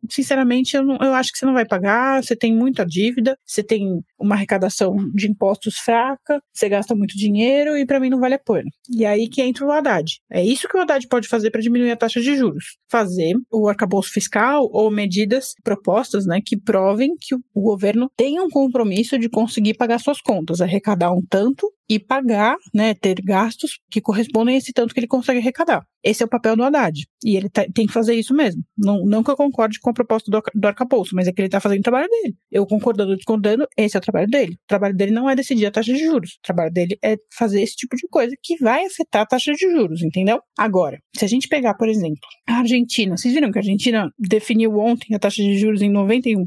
sinceramente, 0.09 0.77
eu, 0.77 0.83
não, 0.83 0.97
eu 1.01 1.15
acho 1.15 1.33
que 1.33 1.39
você 1.39 1.47
não 1.47 1.53
vai 1.53 1.67
pagar, 1.67 2.23
você 2.23 2.37
tem 2.37 2.55
muita 2.55 2.85
dívida, 2.85 3.37
você 3.45 3.63
tem 3.63 4.01
uma 4.19 4.35
arrecadação 4.35 4.97
de 5.15 5.29
impostos 5.29 5.77
fraca, 5.79 6.41
você 6.53 6.69
gasta 6.69 6.95
muito 6.95 7.17
dinheiro 7.17 7.77
e 7.77 7.87
para 7.87 8.01
mim 8.01 8.11
não 8.11 8.21
vale 8.21 8.35
a 8.35 8.39
pena. 8.39 8.71
E 8.91 9.05
aí 9.05 9.29
que 9.29 9.43
entra 9.43 9.65
o 9.65 9.71
Haddad. 9.71 10.19
É 10.31 10.45
isso 10.45 10.69
que 10.69 10.77
o 10.77 10.81
Haddad 10.81 11.07
pode 11.09 11.29
fazer 11.29 11.51
para 11.51 11.61
diminuir 11.61 11.91
a 11.91 11.97
taxa 11.97 12.21
de 12.21 12.37
juros. 12.37 12.77
Fazer 12.91 13.35
o 13.51 13.69
arcabouço 13.69 14.11
fiscal 14.13 14.69
ou 14.73 14.91
medidas 14.91 15.55
propostas 15.63 16.27
né, 16.27 16.41
que 16.45 16.57
provem 16.57 17.15
que 17.21 17.35
o 17.35 17.61
governo 17.61 18.11
tem 18.17 18.41
um 18.41 18.49
compromisso 18.49 19.19
de 19.19 19.29
conseguir 19.29 19.75
pagar 19.75 19.99
suas 19.99 20.21
contas, 20.21 20.61
arrecadar 20.61 21.13
um 21.13 21.23
tanto 21.29 21.71
e 21.89 21.99
pagar, 21.99 22.57
né, 22.75 22.95
ter 22.95 23.17
gastos 23.23 23.79
que 23.91 24.01
correspondem 24.01 24.55
a 24.55 24.59
esse 24.59 24.73
tanto 24.73 24.95
que 24.95 25.01
ele 25.01 25.07
consegue 25.07 25.39
arrecadar. 25.39 25.85
Esse 26.03 26.23
é 26.23 26.27
o 26.27 26.29
papel 26.29 26.57
do 26.57 26.63
Haddad. 26.63 27.07
E 27.25 27.37
ele 27.37 27.49
tá, 27.49 27.65
tem 27.75 27.87
que 27.87 27.93
fazer 27.93 28.15
isso 28.15 28.35
mesmo. 28.35 28.63
Não, 28.77 29.05
não 29.05 29.23
que 29.23 29.31
eu 29.31 29.37
concorde 29.37 29.64
com 29.81 29.91
a 29.91 29.95
proposta 29.95 30.31
do, 30.31 30.43
do 30.55 30.69
arcabouço, 30.69 31.15
mas 31.15 31.27
é 31.27 31.33
que 31.33 31.41
ele 31.41 31.49
está 31.49 31.61
fazendo 31.61 31.81
o 31.81 31.83
trabalho 31.83 32.09
dele. 32.09 32.35
Eu 32.51 32.67
concordando 32.67 33.11
ou 33.11 33.17
discordando, 33.17 33.67
esse 33.77 33.97
é 33.97 33.99
o 33.99 34.03
trabalho 34.03 34.29
dele. 34.29 34.53
O 34.53 34.69
trabalho 34.69 34.97
dele 34.97 35.13
não 35.13 35.29
é 35.29 35.35
decidir 35.35 35.67
a 35.67 35.71
taxa 35.71 35.93
de 35.93 36.05
juros. 36.05 36.33
O 36.33 36.43
trabalho 36.43 36.73
dele 36.73 36.99
é 37.03 37.17
fazer 37.37 37.63
esse 37.63 37.77
tipo 37.77 37.97
de 37.97 38.07
coisa 38.09 38.35
que 38.43 38.57
vai 38.59 38.85
afetar 38.85 39.23
a 39.23 39.27
taxa 39.27 39.53
de 39.53 39.71
juros, 39.71 40.03
entendeu? 40.03 40.41
Agora, 40.59 40.99
se 41.17 41.25
a 41.25 41.29
gente 41.29 41.49
pegar, 41.49 41.75
por 41.75 41.89
exemplo, 41.89 42.21
a 42.49 42.59
Argentina, 42.59 43.17
vocês 43.17 43.33
viram 43.33 43.51
que 43.51 43.59
a 43.59 43.61
Argentina 43.61 44.11
definiu 44.19 44.79
ontem 44.79 45.15
a 45.15 45.19
taxa 45.19 45.43
de 45.43 45.57
juros 45.59 45.83
em 45.83 45.93
91%? 45.93 46.45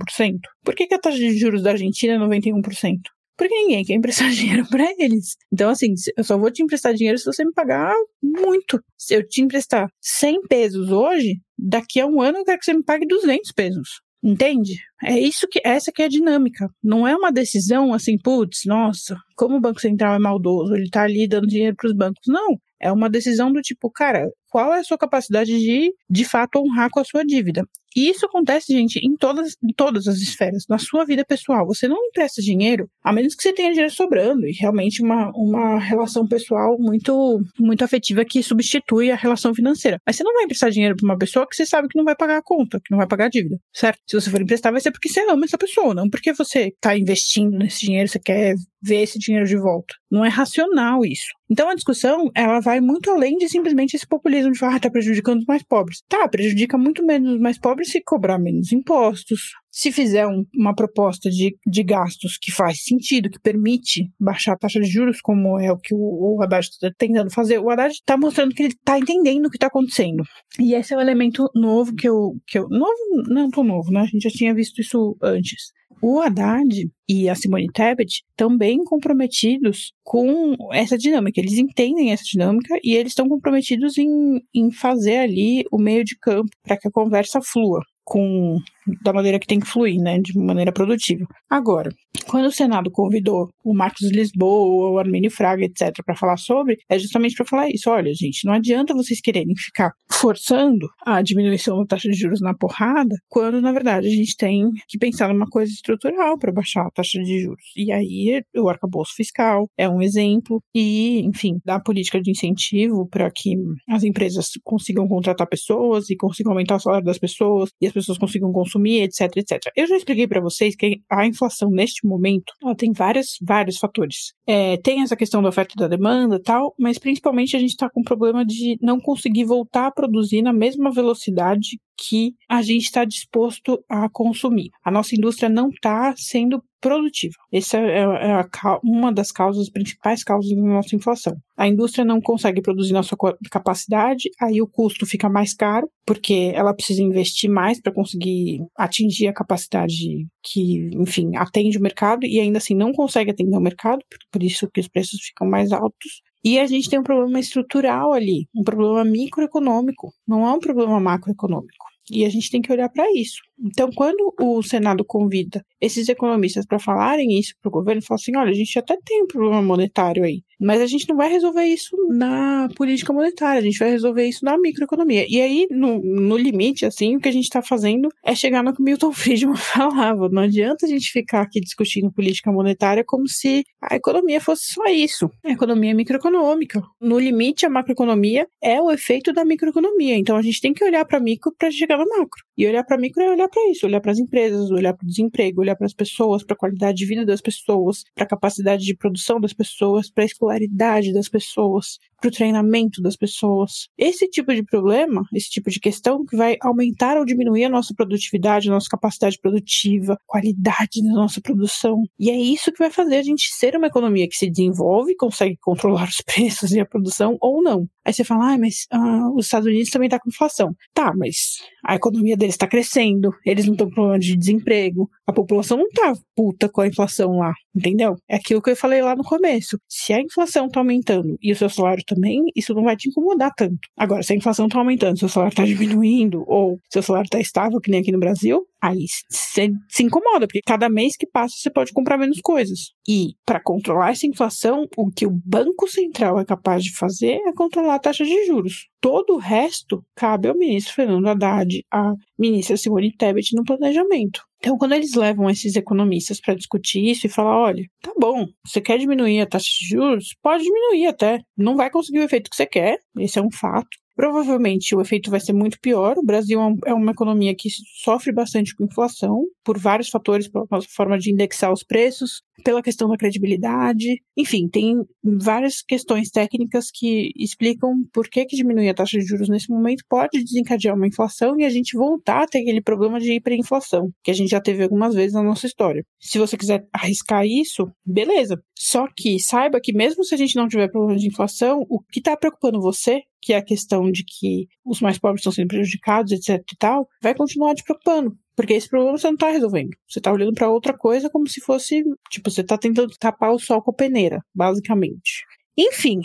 Por 0.64 0.76
que, 0.76 0.88
que 0.88 0.94
a 0.94 1.00
taxa 1.00 1.18
de 1.18 1.38
juros 1.38 1.64
da 1.64 1.72
Argentina 1.72 2.14
é 2.14 2.18
91%? 2.18 3.00
Porque 3.38 3.54
ninguém 3.54 3.86
quer 3.86 3.94
emprestar 3.94 4.30
dinheiro 4.32 4.68
para 4.68 4.92
eles. 4.98 5.36
Então, 5.54 5.70
assim, 5.70 5.94
eu 6.18 6.24
só 6.24 6.38
vou 6.38 6.52
te 6.52 6.64
emprestar 6.64 6.94
dinheiro 6.94 7.18
se 7.18 7.26
você 7.26 7.46
me 7.46 7.54
pagar 7.54 7.94
muito. 8.22 8.82
Se 8.98 9.14
eu 9.14 9.28
te 9.28 9.42
emprestar 9.42 9.90
100 10.02 10.42
pesos 10.50 10.92
hoje, 10.92 11.40
daqui 11.58 12.00
a 12.00 12.08
um 12.08 12.22
ano 12.22 12.40
eu 12.40 12.46
quero 12.46 12.60
que 12.60 12.66
você 12.66 12.74
me 12.74 12.84
pague 12.84 13.06
200 13.06 13.52
pesos. 13.52 14.02
Entende? 14.24 14.74
É 15.04 15.18
isso 15.18 15.48
que 15.48 15.62
essa 15.64 15.92
que 15.92 16.02
é 16.02 16.06
a 16.06 16.10
dinâmica. 16.10 16.68
Não 16.84 17.08
é 17.08 17.16
uma 17.16 17.32
decisão 17.32 17.94
assim, 17.94 18.18
putz, 18.18 18.62
nossa, 18.66 19.16
como 19.36 19.58
o 19.58 19.62
Banco 19.62 19.80
Central 19.80 20.16
é 20.16 20.20
maldoso, 20.20 20.74
ele 20.76 20.90
tá 20.90 21.04
ali 21.04 21.28
dando 21.28 21.48
dinheiro 21.48 21.76
para 21.76 21.88
os 21.88 21.96
bancos. 21.96 22.24
Não, 22.28 22.58
é 22.82 22.92
uma 22.92 23.10
decisão 23.10 23.52
do 23.52 23.62
tipo, 23.62 23.92
cara, 23.92 24.28
qual 24.50 24.74
é 24.74 24.80
a 24.80 24.84
sua 24.84 24.98
capacidade 24.98 25.58
de, 25.58 25.94
de 26.10 26.26
fato, 26.26 26.60
honrar 26.60 26.90
com 26.90 27.00
a 27.00 27.04
sua 27.04 27.24
dívida? 27.24 27.64
E 27.98 28.10
isso 28.10 28.28
acontece, 28.28 28.74
gente, 28.74 29.00
em 29.00 29.16
todas, 29.16 29.56
em 29.64 29.74
todas 29.74 30.08
as 30.08 30.18
esferas. 30.18 30.66
Na 30.70 30.78
sua 30.78 31.04
vida 31.04 31.26
pessoal, 31.26 31.66
você 31.66 31.88
não 31.88 31.98
empresta 32.06 32.44
dinheiro, 32.44 32.88
a 33.04 33.12
menos 33.12 33.34
que 33.34 33.42
você 33.42 33.52
tenha 33.52 33.72
dinheiro 33.72 33.92
sobrando 33.92 34.46
e 34.46 34.52
realmente 34.52 35.02
uma, 35.02 35.32
uma 35.34 35.80
relação 35.80 36.28
pessoal 36.28 36.78
muito, 36.78 37.42
muito 37.60 37.84
afetiva 37.84 38.24
que 38.24 38.44
substitui 38.44 39.10
a 39.10 39.16
relação 39.16 39.52
financeira. 39.52 40.00
Mas 40.06 40.16
você 40.16 40.24
não 40.24 40.32
vai 40.32 40.44
emprestar 40.44 40.70
dinheiro 40.70 40.96
para 40.96 41.06
uma 41.06 41.18
pessoa 41.18 41.48
que 41.48 41.56
você 41.56 41.66
sabe 41.66 41.88
que 41.88 41.98
não 41.98 42.06
vai 42.06 42.16
pagar 42.16 42.38
a 42.38 42.44
conta, 42.44 42.80
que 42.80 42.92
não 42.92 43.00
vai 43.00 43.08
pagar 43.08 43.26
a 43.26 43.30
dívida, 43.30 43.58
certo? 43.74 44.00
Se 44.06 44.20
você 44.20 44.30
for 44.30 44.44
emprestar, 44.44 44.72
vai 44.72 44.80
ser 44.80 44.92
porque 44.92 45.10
você 45.10 45.22
ama 45.22 45.46
essa 45.46 45.58
pessoa, 45.58 45.96
não 45.96 46.08
porque 46.08 46.34
você 46.34 46.68
está 46.68 46.96
investindo 46.96 47.58
nesse 47.58 47.84
dinheiro, 47.84 48.08
você 48.08 48.20
quer 48.20 48.54
ver 48.80 49.02
esse 49.02 49.18
dinheiro 49.18 49.48
de 49.48 49.58
volta. 49.58 49.96
Não 50.10 50.24
é 50.24 50.30
racional 50.30 51.04
isso. 51.04 51.34
Então 51.50 51.68
a 51.68 51.76
discussão, 51.76 52.30
ela 52.36 52.60
vai 52.60 52.80
muito 52.80 53.10
além 53.10 53.38
de 53.38 53.50
simplesmente 53.50 53.96
esse 53.96 54.06
populismo 54.06 54.37
de 54.46 54.58
falar, 54.58 54.76
ah, 54.76 54.80
tá 54.80 54.90
prejudicando 54.90 55.40
os 55.40 55.46
mais 55.46 55.64
pobres. 55.64 56.04
Tá, 56.08 56.28
prejudica 56.28 56.78
muito 56.78 57.06
menos 57.06 57.34
os 57.34 57.40
mais 57.40 57.58
pobres 57.58 57.92
se 57.92 58.02
cobrar 58.04 58.38
menos 58.38 58.72
impostos, 58.72 59.54
se 59.78 59.92
fizer 59.92 60.26
um, 60.26 60.44
uma 60.56 60.74
proposta 60.74 61.30
de, 61.30 61.56
de 61.68 61.84
gastos 61.84 62.36
que 62.42 62.52
faz 62.52 62.84
sentido, 62.84 63.30
que 63.30 63.40
permite 63.40 64.10
baixar 64.20 64.54
a 64.54 64.58
taxa 64.58 64.80
de 64.80 64.88
juros, 64.88 65.22
como 65.22 65.60
é 65.60 65.72
o 65.72 65.78
que 65.78 65.94
o, 65.94 66.00
o 66.00 66.42
Haddad 66.42 66.66
está 66.66 66.90
tentando 66.98 67.30
fazer, 67.30 67.60
o 67.60 67.70
Haddad 67.70 67.94
está 67.94 68.18
mostrando 68.18 68.56
que 68.56 68.64
ele 68.64 68.74
está 68.74 68.98
entendendo 68.98 69.46
o 69.46 69.50
que 69.52 69.58
está 69.58 69.68
acontecendo. 69.68 70.24
E 70.60 70.74
esse 70.74 70.96
é 70.96 70.98
o 70.98 71.00
elemento 71.00 71.48
novo 71.54 71.94
que 71.94 72.10
eu, 72.10 72.34
que 72.48 72.58
eu. 72.58 72.68
Novo, 72.70 73.30
não 73.30 73.52
tão 73.52 73.64
novo, 73.64 73.92
né? 73.92 74.00
A 74.00 74.06
gente 74.06 74.24
já 74.24 74.32
tinha 74.32 74.52
visto 74.52 74.82
isso 74.82 75.16
antes. 75.22 75.72
O 76.02 76.22
Haddad 76.22 76.90
e 77.08 77.30
a 77.30 77.36
Simone 77.36 77.68
Tebet 77.72 78.24
também 78.36 78.84
comprometidos 78.84 79.94
com 80.04 80.56
essa 80.74 80.98
dinâmica. 80.98 81.40
Eles 81.40 81.60
entendem 81.60 82.12
essa 82.12 82.24
dinâmica 82.24 82.80
e 82.84 82.96
eles 82.96 83.12
estão 83.12 83.30
comprometidos 83.30 83.96
em, 84.00 84.42
em 84.56 84.72
fazer 84.72 85.18
ali 85.18 85.66
o 85.72 85.78
meio 85.78 86.04
de 86.04 86.18
campo 86.18 86.50
para 86.64 86.78
que 86.78 86.88
a 86.88 86.92
conversa 86.92 87.40
flua 87.44 87.82
com 88.04 88.58
da 89.04 89.14
maneira 89.14 89.40
que 89.40 89.48
tem 89.48 89.60
que 89.60 89.68
fluir, 89.68 90.00
né, 90.02 90.20
de 90.20 90.38
maneira 90.38 90.72
produtiva. 90.72 91.26
Agora, 91.50 91.90
quando 92.28 92.46
o 92.46 92.52
Senado 92.52 92.92
convidou 92.92 93.50
o 93.64 93.74
Marcos 93.74 94.12
Lisboa, 94.12 94.92
o 94.92 95.00
Armínio 95.00 95.32
Fraga, 95.32 95.64
etc., 95.64 95.94
para 96.06 96.16
falar 96.16 96.38
sobre, 96.38 96.78
é 96.90 96.98
justamente 96.98 97.36
para 97.36 97.46
falar 97.46 97.70
isso. 97.70 97.90
Olha, 97.90 98.14
gente, 98.14 98.46
não 98.46 98.54
adianta 98.54 98.94
vocês 98.94 99.22
quererem 99.22 99.56
ficar 99.56 99.92
forçando 100.12 100.88
a 101.06 101.22
diminuição 101.22 101.80
da 101.80 101.86
taxa 101.86 102.10
de 102.10 102.18
juros 102.18 102.42
na 102.42 102.54
porrada, 102.54 103.16
quando 103.30 103.62
na 103.62 103.72
verdade 103.72 104.08
a 104.08 104.12
gente 104.12 104.36
tem 104.36 104.70
que 104.88 104.98
pensar 104.98 105.30
numa 105.30 105.48
coisa 105.48 105.72
estrutural 105.72 106.38
para 106.38 106.52
baixar 106.52 106.88
a 106.88 106.92
taxa 106.92 107.22
de 107.22 107.42
juros. 107.42 107.64
E 107.76 107.92
aí 107.92 108.42
o 108.56 108.70
arcabouço 108.70 109.14
fiscal 109.16 109.68
é 109.78 109.88
um 109.88 110.02
exemplo, 110.02 110.62
e, 110.74 111.22
enfim, 111.22 111.60
da 111.66 111.80
política 111.80 112.22
de 112.22 112.32
incentivo 112.32 113.08
para 113.08 113.30
que 113.32 113.56
as 113.90 114.04
empresas 114.04 114.50
consigam 114.64 115.08
contratar 115.08 115.48
pessoas 115.48 116.10
e 116.10 116.16
consigam 116.16 116.52
aumentar 116.52 116.76
o 116.76 116.80
salário 116.80 117.06
das 117.06 117.18
pessoas 117.18 117.70
e 117.82 117.88
as 117.88 117.94
pessoas 117.94 118.18
consigam 118.18 118.52
consumir, 118.52 118.77
etc, 118.86 119.38
etc. 119.38 119.72
Eu 119.76 119.88
já 119.88 119.96
expliquei 119.98 120.28
para 120.28 120.42
vocês 120.42 120.76
que 120.76 121.02
a 121.10 121.26
inflação 121.26 121.70
neste 121.70 122.06
momento 122.06 122.54
ela 122.64 122.76
tem 122.76 122.92
vários, 122.92 123.38
vários 123.42 123.78
fatores. 123.78 124.34
É, 124.46 124.78
tem 124.78 125.02
essa 125.02 125.16
questão 125.16 125.42
da 125.42 125.50
oferta 125.50 125.74
e 125.76 125.80
da 125.80 125.88
demanda 125.88 126.42
tal, 126.42 126.74
mas 126.80 126.98
principalmente 126.98 127.56
a 127.56 127.60
gente 127.60 127.72
está 127.72 127.90
com 127.90 128.02
o 128.02 128.04
problema 128.04 128.46
de 128.46 128.78
não 128.82 129.00
conseguir 129.00 129.46
voltar 129.46 129.88
a 129.88 129.92
produzir 129.92 130.42
na 130.42 130.54
mesma 130.54 130.92
velocidade 130.92 131.80
que 131.98 132.36
a 132.48 132.62
gente 132.62 132.84
está 132.84 133.04
disposto 133.04 133.84
a 133.90 134.08
consumir. 134.10 134.70
A 134.84 134.92
nossa 134.92 135.16
indústria 135.16 135.50
não 135.50 135.70
está 135.70 136.14
sendo 136.16 136.62
produtiva. 136.80 137.34
Essa 137.52 137.78
é, 137.78 138.02
é 138.02 138.32
a, 138.34 138.80
uma 138.84 139.12
das 139.12 139.32
causas, 139.32 139.70
principais 139.70 140.24
causas 140.24 140.56
da 140.56 140.62
nossa 140.62 140.96
inflação. 140.96 141.36
A 141.58 141.68
indústria 141.68 142.06
não 142.06 142.22
consegue 142.22 142.62
produzir 142.62 142.94
na 142.94 143.04
sua 143.04 143.18
capacidade, 143.50 144.30
aí 144.40 144.62
o 144.62 144.68
custo 144.68 145.06
fica 145.06 145.28
mais 145.28 145.54
caro, 145.54 145.90
porque 146.06 146.52
ela 146.54 146.74
precisa 146.74 147.02
investir 147.02 147.50
mais 147.50 147.82
para 147.82 147.92
conseguir 147.92 148.60
atingir 148.78 149.28
a 149.28 149.34
capacidade 149.34 150.28
que, 150.44 150.90
enfim, 150.94 151.36
atende 151.36 151.78
o 151.78 151.82
mercado 151.82 152.26
e 152.26 152.40
ainda 152.40 152.60
assim 152.60 152.76
não 152.76 152.94
consegue 152.94 153.32
atender 153.32 153.58
o 153.58 153.62
mercado, 153.62 154.02
por 154.32 154.44
isso 154.44 154.70
que 154.72 154.80
os 154.80 154.88
preços 154.88 155.20
ficam 155.22 155.48
mais 155.48 155.72
altos. 155.72 156.22
E 156.48 156.58
a 156.60 156.66
gente 156.66 156.90
tem 156.90 156.98
um 156.98 157.04
problema 157.04 157.42
estrutural 157.42 158.14
ali, 158.14 158.48
um 158.56 158.64
problema 158.64 159.04
microeconômico, 159.04 160.14
não 160.26 160.48
é 160.48 160.52
um 160.54 160.60
problema 160.60 160.98
macroeconômico. 160.98 161.86
E 162.12 162.26
a 162.26 162.30
gente 162.30 162.50
tem 162.50 162.62
que 162.62 162.72
olhar 162.72 162.90
para 162.90 163.12
isso. 163.14 163.42
Então, 163.60 163.90
quando 163.92 164.34
o 164.40 164.62
Senado 164.62 165.04
convida 165.04 165.66
esses 165.82 166.08
economistas 166.08 166.66
para 166.66 166.78
falarem 166.78 167.38
isso 167.38 167.54
para 167.62 167.70
o 167.70 167.72
governo, 167.72 168.02
fala 168.04 168.20
assim: 168.20 168.36
olha, 168.36 168.52
a 168.52 168.54
gente 168.54 168.78
até 168.78 168.96
tem 169.04 169.24
um 169.24 169.28
problema 169.28 169.62
monetário 169.62 170.24
aí, 170.24 170.44
mas 170.60 170.80
a 170.80 170.86
gente 170.86 171.10
não 171.10 171.18
vai 171.18 171.30
resolver 171.30 171.66
isso 171.66 171.96
na 172.10 172.70
política 172.76 173.12
monetária, 173.12 173.60
a 173.60 173.64
gente 173.64 173.80
vai 173.80 173.90
resolver 173.90 174.28
isso 174.28 174.46
na 174.46 174.58
microeconomia. 174.60 175.26
E 175.28 175.42
aí, 175.42 175.68
no, 175.72 176.00
no 176.00 176.38
limite, 176.38 176.86
assim, 176.86 177.16
o 177.16 177.20
que 177.20 177.30
a 177.30 177.32
gente 177.32 177.46
está 177.46 177.62
fazendo 177.62 178.10
é 178.24 178.36
chegar 178.36 178.64
no 178.64 178.74
que 178.76 178.82
Milton 178.82 179.12
Friedman 179.14 179.58
falava: 179.58 180.30
não 180.30 180.44
adianta 180.44 180.86
a 180.86 180.90
gente 180.90 181.12
ficar 181.12 181.42
aqui 181.42 181.60
discutindo 181.60 182.12
política 182.12 182.52
monetária 182.52 183.04
como 183.04 183.28
se 183.28 183.64
a 183.82 183.96
economia 183.96 184.40
fosse 184.40 184.74
só 184.74 184.86
isso. 184.86 185.32
A 185.44 185.52
economia 185.52 185.92
é 185.92 185.94
microeconômica. 185.96 186.82
No 187.02 187.18
limite, 187.18 187.66
a 187.66 187.70
macroeconomia 187.70 188.48
é 188.62 188.80
o 188.80 188.92
efeito 188.92 189.34
da 189.34 189.44
microeconomia. 189.44 190.16
Então, 190.16 190.36
a 190.36 190.42
gente 190.44 190.62
tem 190.62 190.74
que 190.74 190.84
olhar 190.84 191.04
para 191.06 191.20
micro 191.20 191.52
para 191.58 191.72
chegar 191.72 191.97
no 191.98 192.06
macro. 192.18 192.47
E 192.58 192.66
olhar 192.66 192.84
para 192.84 192.98
micro 192.98 193.22
é 193.22 193.30
olhar 193.30 193.48
para 193.48 193.70
isso, 193.70 193.86
olhar 193.86 194.02
para 194.02 194.12
as 194.12 194.20
empresas, 194.20 194.72
olhar 194.72 194.94
para 194.94 195.06
o 195.06 195.08
desemprego, 195.08 195.62
olhar 195.62 195.76
para 195.76 195.86
as 195.86 195.94
pessoas, 195.94 196.44
para 196.44 196.56
a 196.56 196.58
qualidade 196.58 196.98
de 196.98 197.06
vida 197.06 197.26
das 197.26 197.40
pessoas, 197.40 198.04
para 198.16 198.24
a 198.24 198.28
capacidade 198.28 198.84
de 198.84 198.96
produção 198.96 199.40
das 199.40 199.54
pessoas, 199.54 200.10
para 200.10 200.24
a 200.24 200.26
escolaridade 200.26 201.14
das 201.14 201.30
pessoas, 201.30 202.00
para 202.20 202.30
o 202.30 202.32
treinamento 202.32 203.02
das 203.02 203.16
pessoas. 203.16 203.88
Esse 203.98 204.28
tipo 204.28 204.54
de 204.54 204.64
problema, 204.64 205.24
esse 205.34 205.50
tipo 205.50 205.70
de 205.70 205.80
questão 205.80 206.26
que 206.26 206.36
vai 206.36 206.58
aumentar 206.62 207.18
ou 207.18 207.26
diminuir 207.26 207.66
a 207.66 207.70
nossa 207.70 207.94
produtividade, 207.94 208.70
a 208.70 208.74
nossa 208.74 208.90
capacidade 208.90 209.38
produtiva, 209.40 210.18
qualidade 210.26 211.04
da 211.04 211.14
nossa 211.14 211.40
produção. 211.40 212.02
E 212.20 212.30
é 212.30 212.36
isso 212.36 212.72
que 212.72 212.80
vai 212.80 212.90
fazer 212.90 213.18
a 213.18 213.24
gente 213.24 213.54
ser 213.54 213.76
uma 213.76 213.88
economia 213.88 214.28
que 214.28 214.36
se 214.36 214.50
desenvolve, 214.50 215.16
consegue 215.16 215.58
controlar 215.62 216.08
os 216.08 216.22
preços 216.26 216.72
e 216.72 216.80
a 216.80 216.86
produção 216.86 217.38
ou 217.40 217.62
não. 217.62 217.88
Aí 218.04 218.14
você 218.14 218.24
fala, 218.24 218.54
ah, 218.54 218.58
mas 218.58 218.88
ah, 218.92 219.30
os 219.36 219.46
Estados 219.46 219.68
Unidos 219.68 219.90
também 219.90 220.08
está 220.08 220.20
com 220.20 220.30
inflação. 220.30 220.74
Tá, 220.94 221.14
mas 221.16 221.58
a 221.86 221.96
economia 221.96 222.38
deles 222.48 222.54
está 222.54 222.68
crescendo, 222.68 223.32
eles 223.46 223.66
não 223.66 223.74
estão 223.74 223.88
com 223.88 223.94
problema 223.94 224.20
de 224.20 224.36
desemprego, 224.36 225.10
a 225.26 225.34
população 225.34 225.78
não 225.78 225.90
tá 225.90 226.14
puta 226.36 226.70
com 226.70 226.82
a 226.82 226.88
inflação 226.88 227.38
lá, 227.38 227.54
entendeu? 227.76 228.16
É 228.30 228.38
aquilo 228.38 228.62
que 228.62 228.72
eu 228.72 228.76
falei 228.76 229.02
lá 229.02 229.16
no 229.16 229.24
começo. 229.24 229.78
Se 229.88 230.14
a 230.14 230.22
inflação 230.22 230.70
tá 230.70 230.80
aumentando 230.80 231.38
e 231.42 231.52
o 231.52 231.56
seu 231.56 231.70
salário 231.70 232.04
também, 232.06 232.44
isso 232.56 232.74
não 232.74 232.84
vai 232.84 232.96
te 232.96 233.10
incomodar 233.10 233.52
tanto. 233.56 233.80
Agora, 233.96 234.24
se 234.24 234.34
a 234.34 234.36
inflação 234.36 234.68
tá 234.68 234.80
aumentando, 234.80 235.20
seu 235.20 235.30
salário 235.30 235.56
tá 235.56 235.66
diminuindo, 235.66 236.44
ou 236.48 236.80
seu 236.90 237.04
salário 237.04 237.30
tá 237.30 237.40
estável, 237.40 237.82
que 237.82 237.92
nem 237.92 238.00
aqui 238.00 238.12
no 238.12 238.20
Brasil, 238.20 238.66
aí 238.82 239.06
você 239.30 239.70
se 239.90 240.04
incomoda, 240.04 240.48
porque 240.48 240.62
cada 240.66 240.90
mês 240.90 241.16
que 241.18 241.28
passa 241.28 241.56
você 241.58 241.70
pode 241.70 241.92
comprar 241.92 242.18
menos 242.18 242.40
coisas. 242.42 242.94
E 243.10 243.36
para 243.46 243.62
controlar 243.62 244.12
essa 244.12 244.28
inflação, 244.28 244.86
o 244.98 245.10
que 245.10 245.26
o 245.26 245.32
Banco 245.32 245.88
Central 245.88 246.40
é 246.40 246.46
capaz 246.46 246.84
de 246.84 246.94
fazer 246.94 247.40
é 247.48 247.54
controlar 247.54 247.96
a 247.96 248.00
taxa 248.00 248.26
de 248.26 248.46
juros. 248.46 248.90
Todo 249.00 249.36
o 249.36 249.38
resto 249.38 250.04
cabe 250.14 250.50
ao 250.50 250.58
ministro 250.58 250.94
Fernando 250.94 251.28
Haddad, 251.28 251.86
à 251.90 252.14
ministra 252.38 252.76
Simone 252.76 253.16
Tebet 253.16 253.56
no 253.56 253.64
planejamento. 253.64 254.44
Então, 254.58 254.78
quando 254.78 254.94
eles 254.94 255.14
levam 255.14 255.50
esses 255.50 255.78
economistas 255.78 256.42
para 256.42 256.56
discutir 256.56 257.10
isso 257.10 257.28
e 257.28 257.30
falar, 257.30 257.58
olha, 257.58 257.86
tá 258.02 258.12
bom, 258.20 258.46
você 258.66 258.82
quer 258.82 258.98
diminuir 258.98 259.40
a 259.40 259.46
taxa 259.46 259.70
de 259.80 259.88
juros? 259.88 260.36
Pode 260.42 260.64
diminuir 260.64 261.08
até. 261.08 261.40
Não 261.56 261.78
vai 261.78 261.90
conseguir 261.90 262.20
o 262.20 262.24
efeito 262.24 262.50
que 262.50 262.58
você 262.58 262.66
quer, 262.66 263.00
esse 263.20 263.40
é 263.40 263.42
um 263.42 263.52
fato. 263.52 263.88
Provavelmente 264.18 264.96
o 264.96 265.00
efeito 265.00 265.30
vai 265.30 265.40
ser 265.40 265.54
muito 265.54 265.80
pior. 265.80 266.18
O 266.18 266.26
Brasil 266.26 266.60
é, 266.60 266.90
é 266.90 266.94
uma 266.94 267.12
economia 267.12 267.54
que 267.56 267.70
sofre 268.04 268.34
bastante 268.34 268.76
com 268.76 268.84
inflação, 268.84 269.44
por 269.64 269.78
vários 269.78 270.10
fatores, 270.10 270.48
pela 270.48 270.66
nossa 270.72 270.88
forma 270.90 271.20
de 271.20 271.32
indexar 271.32 271.72
os 271.72 271.84
preços, 271.84 272.42
pela 272.64 272.82
questão 272.82 273.08
da 273.08 273.16
credibilidade. 273.16 274.20
Enfim, 274.36 274.68
tem 274.68 274.96
várias 275.24 275.84
questões 275.84 276.32
técnicas 276.32 276.90
que 276.92 277.32
explicam 277.38 277.94
por 278.12 278.28
que, 278.28 278.44
que 278.46 278.56
diminuir 278.56 278.90
a 278.90 278.94
taxa 278.96 279.20
de 279.20 279.24
juros 279.24 279.50
nesse 279.50 279.70
momento 279.70 280.04
pode 280.10 280.44
desencadear 280.44 280.96
uma 280.96 281.06
inflação 281.06 281.60
e 281.60 281.64
a 281.64 281.70
gente 281.70 281.96
voltar 281.96 282.42
a 282.42 282.48
ter 282.48 282.62
aquele 282.62 282.82
problema 282.82 283.20
de 283.20 283.34
hiperinflação, 283.34 284.10
que 284.24 284.32
a 284.32 284.34
gente 284.34 284.50
já 284.50 284.60
teve 284.60 284.82
algumas 284.82 285.14
vezes 285.14 285.34
na 285.34 285.44
nossa 285.44 285.68
história. 285.68 286.04
Se 286.20 286.40
você 286.40 286.58
quiser 286.58 286.88
arriscar 286.92 287.46
isso, 287.46 287.88
beleza. 288.04 288.60
Só 288.76 289.06
que 289.16 289.40
saiba 289.40 289.80
que 289.80 289.94
mesmo 289.94 290.24
se 290.24 290.34
a 290.34 290.38
gente 290.38 290.56
não 290.56 290.68
tiver 290.68 290.88
problema 290.88 291.20
de 291.20 291.28
inflação, 291.28 291.86
o 291.88 292.00
que 292.00 292.20
está 292.20 292.36
preocupando 292.36 292.82
você 292.82 293.22
que 293.48 293.54
é 293.54 293.58
a 293.58 293.64
questão 293.64 294.12
de 294.12 294.26
que 294.26 294.68
os 294.84 295.00
mais 295.00 295.18
pobres 295.18 295.40
estão 295.40 295.54
sendo 295.54 295.70
prejudicados, 295.70 296.34
etc 296.34 296.60
e 296.60 296.76
tal, 296.78 297.08
vai 297.22 297.34
continuar 297.34 297.74
te 297.74 297.84
preocupando. 297.84 298.38
Porque 298.58 298.74
esse 298.74 298.90
problema 298.90 299.18
você 299.18 299.28
não 299.28 299.36
está 299.36 299.50
resolvendo. 299.50 299.92
Você 300.06 300.20
está 300.20 300.34
olhando 300.34 300.54
para 300.54 300.70
outra 300.70 300.98
coisa 300.98 301.30
como 301.30 301.48
se 301.48 301.62
fosse, 301.62 302.04
tipo, 302.30 302.52
você 302.52 302.60
está 302.60 302.78
tentando 302.78 303.14
tapar 303.18 303.54
o 303.54 303.60
sol 303.60 303.82
com 303.82 303.92
a 303.92 303.94
peneira, 303.94 304.44
basicamente. 304.54 305.46
Enfim, 305.78 306.20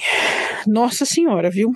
nossa 0.66 1.04
senhora, 1.04 1.48
viu? 1.48 1.70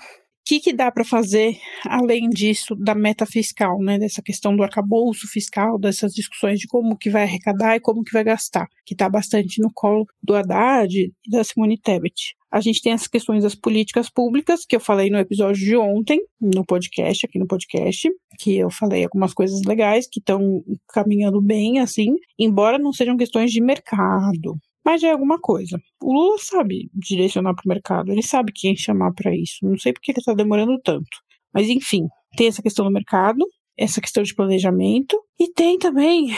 Que, 0.46 0.60
que 0.60 0.72
dá 0.72 0.92
para 0.92 1.04
fazer 1.04 1.58
além 1.84 2.30
disso 2.30 2.76
da 2.76 2.94
meta 2.94 3.26
fiscal, 3.26 3.78
né? 3.80 3.98
Dessa 3.98 4.22
questão 4.22 4.56
do 4.56 4.62
arcabouço 4.62 5.26
fiscal, 5.26 5.76
dessas 5.76 6.12
discussões 6.12 6.60
de 6.60 6.68
como 6.68 6.96
que 6.96 7.10
vai 7.10 7.24
arrecadar 7.24 7.74
e 7.74 7.80
como 7.80 8.04
que 8.04 8.12
vai 8.12 8.22
gastar, 8.22 8.68
que 8.84 8.94
está 8.94 9.08
bastante 9.08 9.60
no 9.60 9.70
colo 9.74 10.06
do 10.22 10.36
Haddad 10.36 10.94
e 10.96 11.12
da 11.30 11.42
Simone 11.42 11.76
Tebet. 11.76 12.36
A 12.50 12.60
gente 12.60 12.80
tem 12.80 12.92
as 12.92 13.08
questões 13.08 13.42
das 13.42 13.54
políticas 13.56 14.08
públicas, 14.08 14.64
que 14.64 14.76
eu 14.76 14.80
falei 14.80 15.10
no 15.10 15.18
episódio 15.18 15.64
de 15.64 15.76
ontem, 15.76 16.20
no 16.40 16.64
podcast, 16.64 17.26
aqui 17.26 17.38
no 17.38 17.46
podcast, 17.46 18.08
que 18.38 18.56
eu 18.56 18.70
falei 18.70 19.02
algumas 19.02 19.34
coisas 19.34 19.62
legais 19.62 20.08
que 20.10 20.20
estão 20.20 20.62
caminhando 20.88 21.42
bem, 21.42 21.80
assim, 21.80 22.14
embora 22.38 22.78
não 22.78 22.92
sejam 22.92 23.16
questões 23.16 23.50
de 23.50 23.60
mercado. 23.60 24.56
Mas 24.86 25.02
é 25.02 25.10
alguma 25.10 25.40
coisa. 25.40 25.82
O 26.00 26.12
Lula 26.12 26.38
sabe 26.38 26.88
direcionar 26.94 27.54
para 27.54 27.64
o 27.64 27.68
mercado, 27.68 28.12
ele 28.12 28.22
sabe 28.22 28.52
quem 28.54 28.76
chamar 28.76 29.12
para 29.14 29.34
isso. 29.34 29.56
Não 29.64 29.76
sei 29.76 29.92
porque 29.92 30.12
ele 30.12 30.20
está 30.20 30.32
demorando 30.32 30.80
tanto. 30.80 31.10
Mas 31.52 31.68
enfim, 31.68 32.06
tem 32.36 32.46
essa 32.46 32.62
questão 32.62 32.84
do 32.84 32.92
mercado, 32.92 33.44
essa 33.76 34.00
questão 34.00 34.22
de 34.22 34.32
planejamento 34.32 35.20
e 35.40 35.52
tem 35.52 35.76
também 35.76 36.28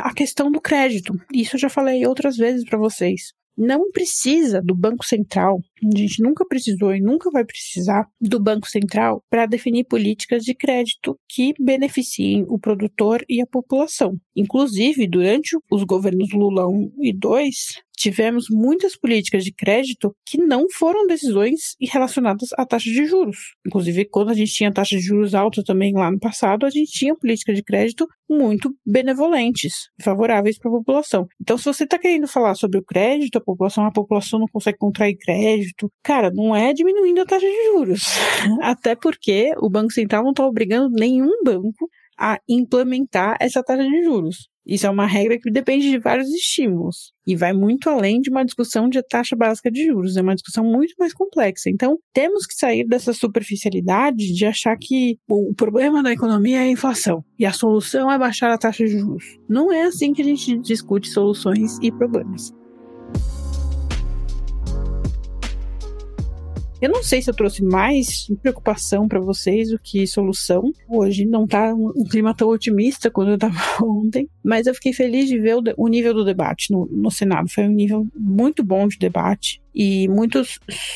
a 0.00 0.12
questão 0.12 0.50
do 0.50 0.60
crédito. 0.60 1.14
Isso 1.32 1.54
eu 1.54 1.60
já 1.60 1.68
falei 1.68 2.04
outras 2.04 2.36
vezes 2.36 2.64
para 2.64 2.76
vocês 2.76 3.32
não 3.56 3.90
precisa 3.90 4.62
do 4.62 4.74
Banco 4.74 5.04
Central, 5.04 5.60
a 5.82 5.98
gente 5.98 6.22
nunca 6.22 6.46
precisou 6.46 6.94
e 6.94 7.00
nunca 7.00 7.30
vai 7.30 7.44
precisar 7.44 8.06
do 8.20 8.40
Banco 8.40 8.68
Central 8.68 9.22
para 9.28 9.46
definir 9.46 9.84
políticas 9.84 10.42
de 10.42 10.54
crédito 10.54 11.18
que 11.28 11.52
beneficiem 11.58 12.44
o 12.48 12.58
produtor 12.58 13.24
e 13.28 13.40
a 13.40 13.46
população. 13.46 14.16
Inclusive, 14.34 15.06
durante 15.06 15.56
os 15.70 15.84
governos 15.84 16.32
Lula 16.32 16.66
1 16.66 16.92
e 17.00 17.12
2, 17.12 17.54
tivemos 18.02 18.46
muitas 18.50 18.96
políticas 18.96 19.44
de 19.44 19.52
crédito 19.52 20.12
que 20.26 20.36
não 20.36 20.66
foram 20.68 21.06
decisões 21.06 21.76
relacionadas 21.80 22.48
à 22.58 22.66
taxa 22.66 22.90
de 22.90 23.06
juros. 23.06 23.54
Inclusive, 23.64 24.04
quando 24.06 24.30
a 24.30 24.34
gente 24.34 24.52
tinha 24.52 24.72
taxa 24.72 24.96
de 24.96 25.02
juros 25.02 25.36
alta 25.36 25.62
também 25.62 25.92
lá 25.94 26.10
no 26.10 26.18
passado, 26.18 26.66
a 26.66 26.70
gente 26.70 26.90
tinha 26.90 27.14
políticas 27.14 27.54
de 27.54 27.62
crédito 27.62 28.08
muito 28.28 28.74
benevolentes, 28.84 29.88
favoráveis 30.00 30.58
para 30.58 30.68
a 30.70 30.74
população. 30.74 31.28
Então, 31.40 31.56
se 31.56 31.64
você 31.64 31.84
está 31.84 31.96
querendo 31.96 32.26
falar 32.26 32.56
sobre 32.56 32.78
o 32.78 32.84
crédito, 32.84 33.36
a 33.36 33.40
população, 33.40 33.86
a 33.86 33.92
população 33.92 34.40
não 34.40 34.48
consegue 34.52 34.78
contrair 34.78 35.16
crédito, 35.16 35.88
cara, 36.02 36.30
não 36.32 36.56
é 36.56 36.72
diminuindo 36.72 37.20
a 37.20 37.26
taxa 37.26 37.46
de 37.46 37.64
juros. 37.66 38.02
Até 38.62 38.96
porque 38.96 39.52
o 39.58 39.70
Banco 39.70 39.92
Central 39.92 40.24
não 40.24 40.30
está 40.30 40.44
obrigando 40.44 40.90
nenhum 40.90 41.30
banco 41.44 41.88
a 42.22 42.38
implementar 42.48 43.36
essa 43.40 43.64
taxa 43.64 43.82
de 43.82 44.04
juros. 44.04 44.48
Isso 44.64 44.86
é 44.86 44.90
uma 44.90 45.06
regra 45.06 45.36
que 45.40 45.50
depende 45.50 45.90
de 45.90 45.98
vários 45.98 46.28
estímulos 46.28 47.12
e 47.26 47.34
vai 47.34 47.52
muito 47.52 47.90
além 47.90 48.20
de 48.20 48.30
uma 48.30 48.44
discussão 48.44 48.88
de 48.88 49.02
taxa 49.02 49.34
básica 49.34 49.68
de 49.72 49.86
juros, 49.86 50.16
é 50.16 50.22
uma 50.22 50.36
discussão 50.36 50.64
muito 50.64 50.94
mais 51.00 51.12
complexa. 51.12 51.68
Então, 51.68 51.98
temos 52.12 52.46
que 52.46 52.54
sair 52.54 52.86
dessa 52.86 53.12
superficialidade 53.12 54.32
de 54.32 54.46
achar 54.46 54.76
que 54.80 55.18
o 55.28 55.52
problema 55.52 56.00
da 56.00 56.12
economia 56.12 56.58
é 56.58 56.60
a 56.60 56.70
inflação 56.70 57.24
e 57.36 57.44
a 57.44 57.52
solução 57.52 58.08
é 58.08 58.16
baixar 58.16 58.52
a 58.52 58.58
taxa 58.58 58.84
de 58.84 58.98
juros. 58.98 59.24
Não 59.48 59.72
é 59.72 59.82
assim 59.82 60.12
que 60.12 60.22
a 60.22 60.24
gente 60.24 60.56
discute 60.58 61.08
soluções 61.08 61.78
e 61.82 61.90
problemas. 61.90 62.52
Eu 66.82 66.90
não 66.90 67.00
sei 67.00 67.22
se 67.22 67.30
eu 67.30 67.34
trouxe 67.34 67.62
mais 67.62 68.26
preocupação 68.42 69.06
para 69.06 69.20
vocês 69.20 69.70
do 69.70 69.78
que 69.78 70.04
solução. 70.04 70.72
Hoje 70.88 71.24
não 71.24 71.46
tá 71.46 71.72
um 71.72 72.04
clima 72.10 72.34
tão 72.34 72.48
otimista 72.48 73.08
quando 73.08 73.30
eu 73.30 73.38
tava 73.38 73.56
ontem, 73.80 74.28
mas 74.42 74.66
eu 74.66 74.74
fiquei 74.74 74.92
feliz 74.92 75.28
de 75.28 75.38
ver 75.38 75.54
o, 75.54 75.62
o 75.76 75.86
nível 75.86 76.12
do 76.12 76.24
debate 76.24 76.72
no, 76.72 76.86
no 76.90 77.08
Senado. 77.08 77.48
Foi 77.48 77.68
um 77.68 77.72
nível 77.72 78.04
muito 78.18 78.64
bom 78.64 78.88
de 78.88 78.98
debate 78.98 79.62
e 79.74 80.08
muito 80.08 80.42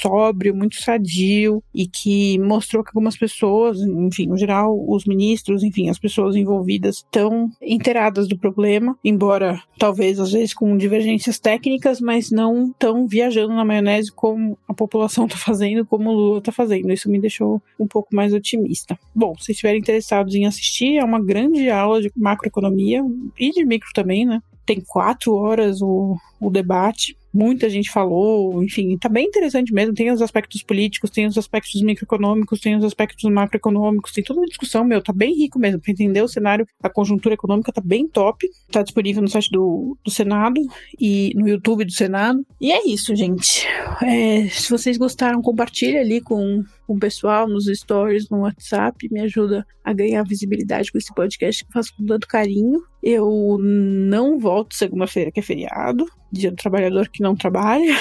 sóbrio, 0.01 0.55
muito 0.55 0.77
sadio 0.77 1.63
e 1.75 1.87
que 1.87 2.39
mostrou 2.39 2.83
que 2.83 2.91
algumas 2.91 3.17
pessoas, 3.17 3.79
enfim, 3.81 4.27
no 4.27 4.37
geral, 4.37 4.77
os 4.89 5.05
ministros, 5.05 5.63
enfim, 5.63 5.89
as 5.89 5.99
pessoas 5.99 6.37
envolvidas 6.37 6.97
estão 6.97 7.51
inteiradas 7.61 8.29
do 8.29 8.39
problema, 8.39 8.97
embora 9.05 9.63
talvez 9.79 10.21
às 10.21 10.33
vezes 10.33 10.55
com 10.55 10.77
divergências 10.77 11.39
técnicas, 11.39 12.01
mas 12.01 12.31
não 12.31 12.73
tão 12.79 13.07
viajando 13.07 13.55
na 13.55 13.65
maionese 13.65 14.13
como 14.13 14.59
a 14.69 14.75
população 14.75 15.27
está 15.27 15.39
fazendo, 15.39 15.85
como 15.85 16.11
o 16.11 16.15
Lula 16.15 16.39
está 16.39 16.53
fazendo. 16.53 16.93
Isso 16.93 17.11
me 17.11 17.21
deixou 17.21 17.63
um 17.79 17.87
pouco 17.87 18.15
mais 18.15 18.33
otimista. 18.33 18.99
Bom, 19.15 19.35
se 19.39 19.53
estiverem 19.53 19.81
interessados 19.81 20.35
em 20.35 20.47
assistir, 20.47 20.97
é 20.97 21.05
uma 21.05 21.23
grande 21.23 21.69
aula 21.71 22.01
de 22.01 22.11
macroeconomia 22.17 23.03
e 23.39 23.51
de 23.51 23.65
micro 23.65 23.91
também, 23.95 24.25
né? 24.25 24.43
Tem 24.65 24.81
quatro 24.81 25.35
horas 25.35 25.81
o, 25.81 26.17
o 26.41 26.51
debate 26.51 27.17
muita 27.37 27.69
gente 27.69 27.91
falou, 27.91 28.63
enfim, 28.63 28.97
tá 28.97 29.09
bem 29.09 29.27
interessante 29.27 29.73
mesmo. 29.73 29.95
Tem 29.95 30.11
os 30.11 30.23
aspectos 30.23 30.63
políticos, 30.63 31.11
tem 31.11 31.27
os 31.27 31.37
aspectos 31.37 31.81
microeconômicos, 31.83 32.61
tem 32.61 32.77
os 32.77 32.85
aspectos 32.85 33.31
macroeconômicos, 33.31 34.13
tem 34.13 34.25
toda 34.25 34.43
a 34.43 34.47
discussão, 34.47 34.85
meu, 34.85 35.03
tá 35.03 35.13
bem 35.13 35.37
rico 35.37 35.59
mesmo. 35.59 35.81
Pra 35.81 35.93
entender 35.93 36.23
o 36.23 36.29
cenário, 36.29 36.67
a 36.83 36.89
conjuntura 36.89 37.35
econômica 37.35 37.71
tá 37.73 37.83
bem 37.85 38.09
top. 38.09 38.49
Tá 38.73 38.83
disponível 38.83 39.23
no 39.23 39.29
site 39.29 39.51
do, 39.51 39.97
do 40.05 40.11
Senado 40.11 40.61
e 40.99 41.33
no 41.37 41.47
YouTube 41.47 41.85
do 41.85 41.93
Senado. 41.93 42.45
E 42.61 42.73
é 42.73 42.89
isso, 42.89 43.15
gente. 43.15 43.67
É, 44.03 44.49
se 44.49 44.71
vocês 44.71 44.97
gostaram, 44.97 45.43
compartilha 45.43 46.01
ali 46.01 46.21
com 46.21 46.65
com 46.87 46.95
o 46.95 46.99
pessoal 46.99 47.49
nos 47.49 47.67
stories, 47.67 48.29
no 48.31 48.41
WhatsApp, 48.41 49.09
me 49.11 49.21
ajuda 49.21 49.67
a 49.85 49.93
ganhar 49.93 50.23
visibilidade 50.23 50.93
com 50.93 50.99
esse 50.99 51.13
podcast 51.15 51.65
que 51.65 51.71
eu 51.71 51.73
faço 51.73 51.95
com 51.97 52.07
tanto 52.07 52.29
carinho. 52.29 52.83
Eu 53.03 53.59
não 53.61 54.39
volto 54.39 54.75
segunda-feira, 54.75 55.33
que 55.33 55.41
é 55.41 55.43
feriado, 55.43 56.07
dia 56.31 56.51
do 56.51 56.57
trabalhador 56.57 57.09
que 57.09 57.23
não 57.23 57.35
trabalha, 57.35 57.95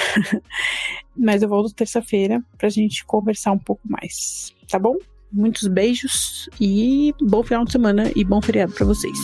mas 1.16 1.42
eu 1.42 1.48
volto 1.48 1.74
terça-feira 1.74 2.42
pra 2.56 2.68
gente 2.68 3.04
conversar 3.04 3.52
um 3.52 3.58
pouco 3.58 3.82
mais, 3.88 4.54
tá 4.68 4.78
bom? 4.78 4.96
Muitos 5.32 5.66
beijos 5.66 6.48
e 6.60 7.12
bom 7.20 7.42
final 7.42 7.64
de 7.64 7.72
semana 7.72 8.10
e 8.14 8.24
bom 8.24 8.40
feriado 8.40 8.72
para 8.72 8.86
vocês. 8.86 9.16